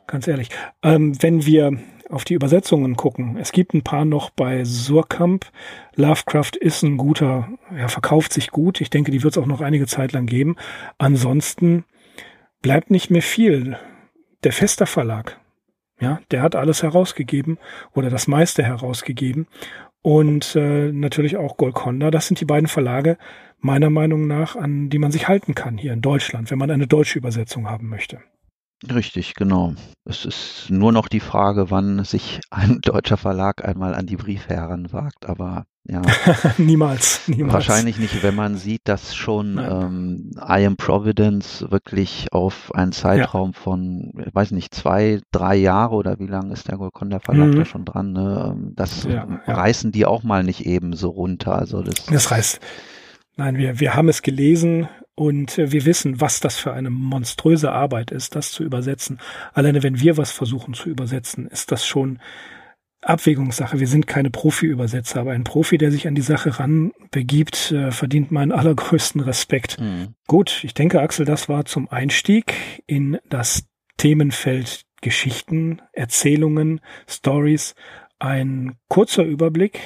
ganz 0.07 0.29
ehrlich. 0.29 0.51
Ähm, 0.83 1.21
wenn 1.23 1.45
wir 1.45 1.79
auf 2.09 2.25
die 2.25 2.35
Übersetzungen 2.35 2.97
gucken, 2.97 3.37
es 3.37 3.53
gibt 3.53 3.75
ein 3.75 3.83
paar 3.83 4.05
noch 4.05 4.31
bei 4.31 4.65
Surkamp. 4.65 5.47
Lovecraft 5.95 6.53
ist 6.59 6.83
ein 6.83 6.97
guter, 6.97 7.49
ja, 7.77 7.89
verkauft 7.89 8.33
sich 8.33 8.51
gut. 8.51 8.81
Ich 8.81 8.91
denke, 8.91 9.11
die 9.11 9.23
wird 9.23 9.37
es 9.37 9.43
auch 9.43 9.47
noch 9.47 9.61
einige 9.61 9.87
Zeit 9.87 10.13
lang 10.13 10.27
geben. 10.27 10.57
Ansonsten 10.97 11.85
bleibt 12.63 12.91
nicht 12.91 13.11
mehr 13.11 13.23
viel. 13.23 13.77
Der 14.45 14.53
Fester 14.53 14.87
Verlag, 14.87 15.39
ja, 16.01 16.21
der 16.31 16.43
hat 16.43 16.55
alles 16.55 16.83
herausgegeben 16.83 17.59
oder 17.93 18.11
das 18.11 18.29
meiste 18.29 18.63
herausgegeben. 18.63 19.47
Und 20.01 20.55
äh, 20.55 20.93
natürlich 20.93 21.37
auch 21.37 21.57
Golconda. 21.57 22.11
Das 22.11 22.29
sind 22.29 22.41
die 22.41 22.45
beiden 22.45 22.69
Verlage 22.69 23.19
meiner 23.61 23.91
Meinung 23.91 24.27
nach, 24.27 24.55
an 24.57 24.89
die 24.91 24.99
man 24.99 25.11
sich 25.11 25.29
halten 25.29 25.55
kann 25.55 25.77
hier 25.77 25.93
in 25.93 26.01
Deutschland, 26.01 26.51
wenn 26.51 26.59
man 26.59 26.71
eine 26.71 26.87
deutsche 26.87 27.19
Übersetzung 27.19 27.69
haben 27.69 27.89
möchte. 27.89 28.21
Richtig, 28.89 29.35
genau. 29.35 29.75
Es 30.05 30.25
ist 30.25 30.67
nur 30.71 30.93
noch 30.93 31.09
die 31.09 31.21
Frage, 31.21 31.71
wann 31.71 32.05
sich 32.05 32.41
ein 32.51 32.81
deutscher 32.83 33.17
Verlag 33.17 33.65
einmal 33.65 33.95
an 33.95 34.07
die 34.07 34.17
Briefe 34.17 34.55
heranwagt, 34.55 35.27
aber 35.27 35.67
ja. 35.89 36.03
niemals, 36.59 37.27
niemals. 37.29 37.55
Wahrscheinlich 37.55 37.99
nicht, 37.99 38.23
wenn 38.23 38.35
man 38.35 38.57
sieht, 38.57 38.83
dass 38.85 39.15
schon 39.15 39.59
ähm, 39.59 40.31
I 40.37 40.67
Am 40.67 40.77
Providence 40.77 41.65
wirklich 41.71 42.29
auf 42.31 42.75
einen 42.75 42.93
Zeitraum 42.93 43.53
ja. 43.55 43.61
von, 43.61 44.13
ich 44.27 44.35
weiß 44.35 44.51
nicht, 44.51 44.75
zwei, 44.75 45.21
drei 45.33 45.57
Jahre 45.57 45.95
oder 45.95 46.19
wie 46.19 46.27
lange 46.27 46.53
ist 46.53 46.69
der 46.69 46.77
Golconda 46.77 47.21
Verlag 47.21 47.49
mhm. 47.49 47.57
da 47.57 47.65
schon 47.65 47.85
dran, 47.87 48.13
ne? 48.13 48.53
Ähm, 48.53 48.73
das 48.77 49.05
ja, 49.05 49.27
reißen 49.47 49.91
die 49.91 50.05
auch 50.05 50.23
mal 50.23 50.45
nicht 50.45 50.67
eben 50.67 50.95
so 50.95 51.09
runter. 51.09 51.59
Also 51.59 51.83
das, 51.83 52.05
das 52.07 52.31
reißt. 52.31 52.61
Nein, 53.37 53.57
wir, 53.57 53.81
wir 53.81 53.95
haben 53.95 54.11
es 54.11 54.21
gelesen 54.23 54.89
und 55.15 55.59
äh, 55.59 55.73
wir 55.73 55.87
wissen, 55.87 56.21
was 56.21 56.41
das 56.41 56.59
für 56.59 56.75
eine 56.75 56.91
monströse 56.91 57.73
Arbeit 57.73 58.11
ist, 58.11 58.37
das 58.37 58.53
zu 58.53 58.63
übersetzen. 58.63 59.21
Alleine 59.55 59.83
wenn 59.83 60.01
wir 60.01 60.19
was 60.19 60.33
versuchen 60.33 60.75
zu 60.75 60.91
übersetzen, 60.91 61.47
ist 61.47 61.73
das 61.73 61.87
schon 61.87 62.19
Abwägungssache. 63.01 63.79
Wir 63.79 63.87
sind 63.87 64.07
keine 64.07 64.31
Profi-Übersetzer, 64.31 65.21
aber 65.21 65.33
ein 65.33 65.45
Profi, 65.45 65.79
der 65.79 65.91
sich 65.91 66.09
an 66.09 66.15
die 66.15 66.23
Sache 66.23 66.59
ranbegibt, 66.59 67.71
äh, 67.73 67.91
verdient 67.91 68.31
meinen 68.31 68.53
allergrößten 68.53 69.21
Respekt. 69.21 69.81
Mhm. 69.81 70.15
Gut, 70.27 70.65
ich 70.65 70.75
denke, 70.75 71.01
Axel, 71.01 71.25
das 71.25 71.49
war 71.49 71.65
zum 71.65 71.89
Einstieg 71.89 72.55
in 72.87 73.19
das 73.29 73.65
Themenfeld 73.97 74.83
Geschichten, 75.01 75.81
Erzählungen, 75.93 76.81
Stories, 77.09 77.75
ein 78.19 78.77
kurzer 78.89 79.23
Überblick 79.23 79.81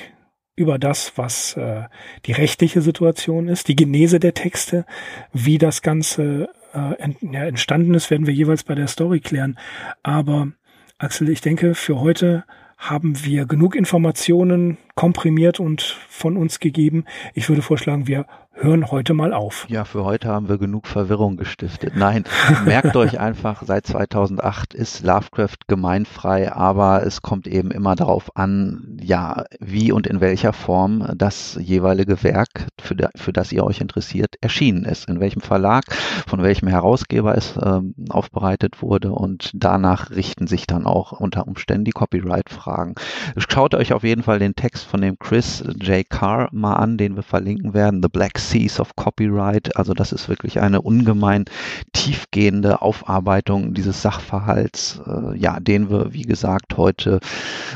über 0.57 0.79
das, 0.79 1.13
was 1.17 1.57
äh, 1.57 1.85
die 2.27 2.33
rechtliche 2.33 2.83
Situation 2.83 3.49
ist, 3.49 3.69
die 3.69 3.77
Genese 3.77 4.21
der 4.21 4.35
Texte, 4.35 4.87
wie 5.33 5.59
das 5.59 5.83
Ganze 5.83 6.49
äh, 6.73 6.95
ent, 6.99 7.19
ja, 7.21 7.45
entstanden 7.45 7.95
ist, 7.95 8.11
werden 8.11 8.27
wir 8.27 8.35
jeweils 8.35 8.65
bei 8.65 8.75
der 8.75 8.87
Story 8.87 9.21
klären. 9.21 9.59
Aber 10.03 10.53
Axel, 10.99 11.29
ich 11.29 11.41
denke, 11.41 11.75
für 11.75 12.01
heute 12.01 12.45
haben 12.83 13.25
wir 13.25 13.47
genug 13.47 13.77
Informationen 13.77 14.77
komprimiert 14.97 15.61
und 15.61 15.83
von 16.09 16.37
uns 16.37 16.59
gegeben. 16.59 17.05
Ich 17.33 17.49
würde 17.49 17.63
vorschlagen, 17.63 18.09
wir 18.09 18.27
hören 18.55 18.91
heute 18.91 19.15
mal 19.15 19.33
auf. 19.33 19.67
Ja, 19.69 19.85
für 19.85 20.05
heute 20.05 20.29
haben 20.29 20.49
wir 20.49 20.59
genug 20.59 20.87
Verwirrung 20.87 21.37
gestiftet. 21.37 21.95
Nein, 21.97 22.25
merkt 22.65 22.97
euch 22.97 23.19
einfach, 23.19 23.63
seit 23.65 23.87
2008 23.87 24.75
ist 24.75 25.03
Lovecraft 25.03 25.67
gemeinfrei, 25.67 26.53
aber 26.53 27.05
es 27.05 27.23
kommt 27.23 27.47
eben 27.47 27.71
immer 27.71 27.97
darauf 27.97 28.37
an, 28.37 28.99
ja, 29.03 29.45
wie 29.59 29.91
und 29.91 30.07
in 30.07 30.21
welcher 30.21 30.53
Form 30.53 31.07
das 31.17 31.59
jeweilige 31.61 32.23
Werk, 32.23 32.67
für, 32.81 32.95
da, 32.95 33.09
für 33.17 33.33
das 33.33 33.53
ihr 33.53 33.65
euch 33.65 33.81
interessiert, 33.81 34.37
erschienen 34.41 34.85
ist, 34.85 35.09
in 35.09 35.19
welchem 35.19 35.41
Verlag, 35.41 35.85
von 36.27 36.43
welchem 36.43 36.69
Herausgeber 36.69 37.37
es 37.37 37.59
ähm, 37.63 37.95
aufbereitet 38.11 38.83
wurde 38.83 39.13
und 39.13 39.51
danach 39.55 40.11
richten 40.11 40.47
sich 40.47 40.67
dann 40.67 40.87
auch 40.87 41.13
unter 41.13 41.49
Umständen 41.49 41.85
die 41.85 41.93
Copyright-Fragen. 41.93 42.95
Schaut 43.37 43.75
euch 43.75 43.93
auf 43.93 44.05
jeden 44.05 44.23
Fall 44.23 44.39
den 44.39 44.55
Text 44.55 44.85
von 44.85 45.01
dem 45.01 45.19
Chris 45.19 45.65
J. 45.81 46.09
Carr 46.09 46.49
mal 46.53 46.75
an, 46.75 46.97
den 46.97 47.17
wir 47.17 47.23
verlinken 47.23 47.75
werden, 47.75 48.03
The 48.03 48.09
Black 48.09 48.39
Seas 48.53 48.79
of 48.79 48.95
Copyright. 48.97 49.77
Also 49.77 49.95
das 49.95 50.13
ist 50.13 50.29
wirklich 50.29 50.61
eine 50.61 50.83
ungemein 50.83 51.47
tiefgehende 51.93 52.83
Aufarbeitung 52.83 53.73
dieses 53.73 54.03
Sachverhalts, 54.03 55.01
äh, 55.07 55.37
ja, 55.39 55.59
den 55.59 55.89
wir, 55.89 56.13
wie 56.13 56.23
gesagt, 56.23 56.77
heute 56.77 57.21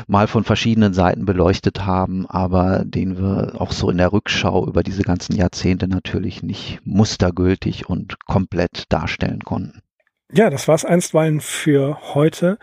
mal 0.07 0.27
von 0.27 0.43
verschiedenen 0.43 0.93
Seiten 0.93 1.25
beleuchtet 1.25 1.85
haben, 1.85 2.27
aber 2.27 2.83
den 2.85 3.17
wir 3.17 3.53
auch 3.59 3.71
so 3.71 3.89
in 3.89 3.97
der 3.97 4.13
Rückschau 4.13 4.67
über 4.67 4.83
diese 4.83 5.01
ganzen 5.01 5.35
Jahrzehnte 5.35 5.87
natürlich 5.87 6.43
nicht 6.43 6.79
mustergültig 6.83 7.89
und 7.89 8.23
komplett 8.25 8.83
darstellen 8.89 9.39
konnten. 9.39 9.81
Ja, 10.31 10.49
das 10.49 10.67
war's 10.67 10.85
einstweilen 10.85 11.39
für 11.39 12.13
heute. 12.13 12.59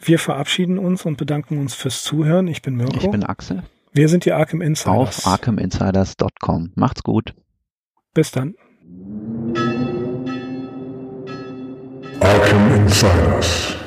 Wir 0.00 0.18
verabschieden 0.18 0.78
uns 0.78 1.04
und 1.04 1.16
bedanken 1.16 1.58
uns 1.58 1.74
fürs 1.74 2.02
Zuhören. 2.04 2.46
Ich 2.46 2.62
bin 2.62 2.76
Mirko. 2.76 2.96
Ich 2.96 3.10
bin 3.10 3.24
Axel. 3.24 3.64
Wir 3.92 4.08
sind 4.08 4.24
die 4.24 4.32
Arkham 4.32 4.60
Insiders. 4.60 5.26
Auf 5.26 5.26
arkhaminsiders.com. 5.26 6.72
Macht's 6.76 7.02
gut. 7.02 7.34
Bis 8.18 8.32
dann. 8.32 8.56
Arkham 12.18 12.74
Insiders. 12.74 13.77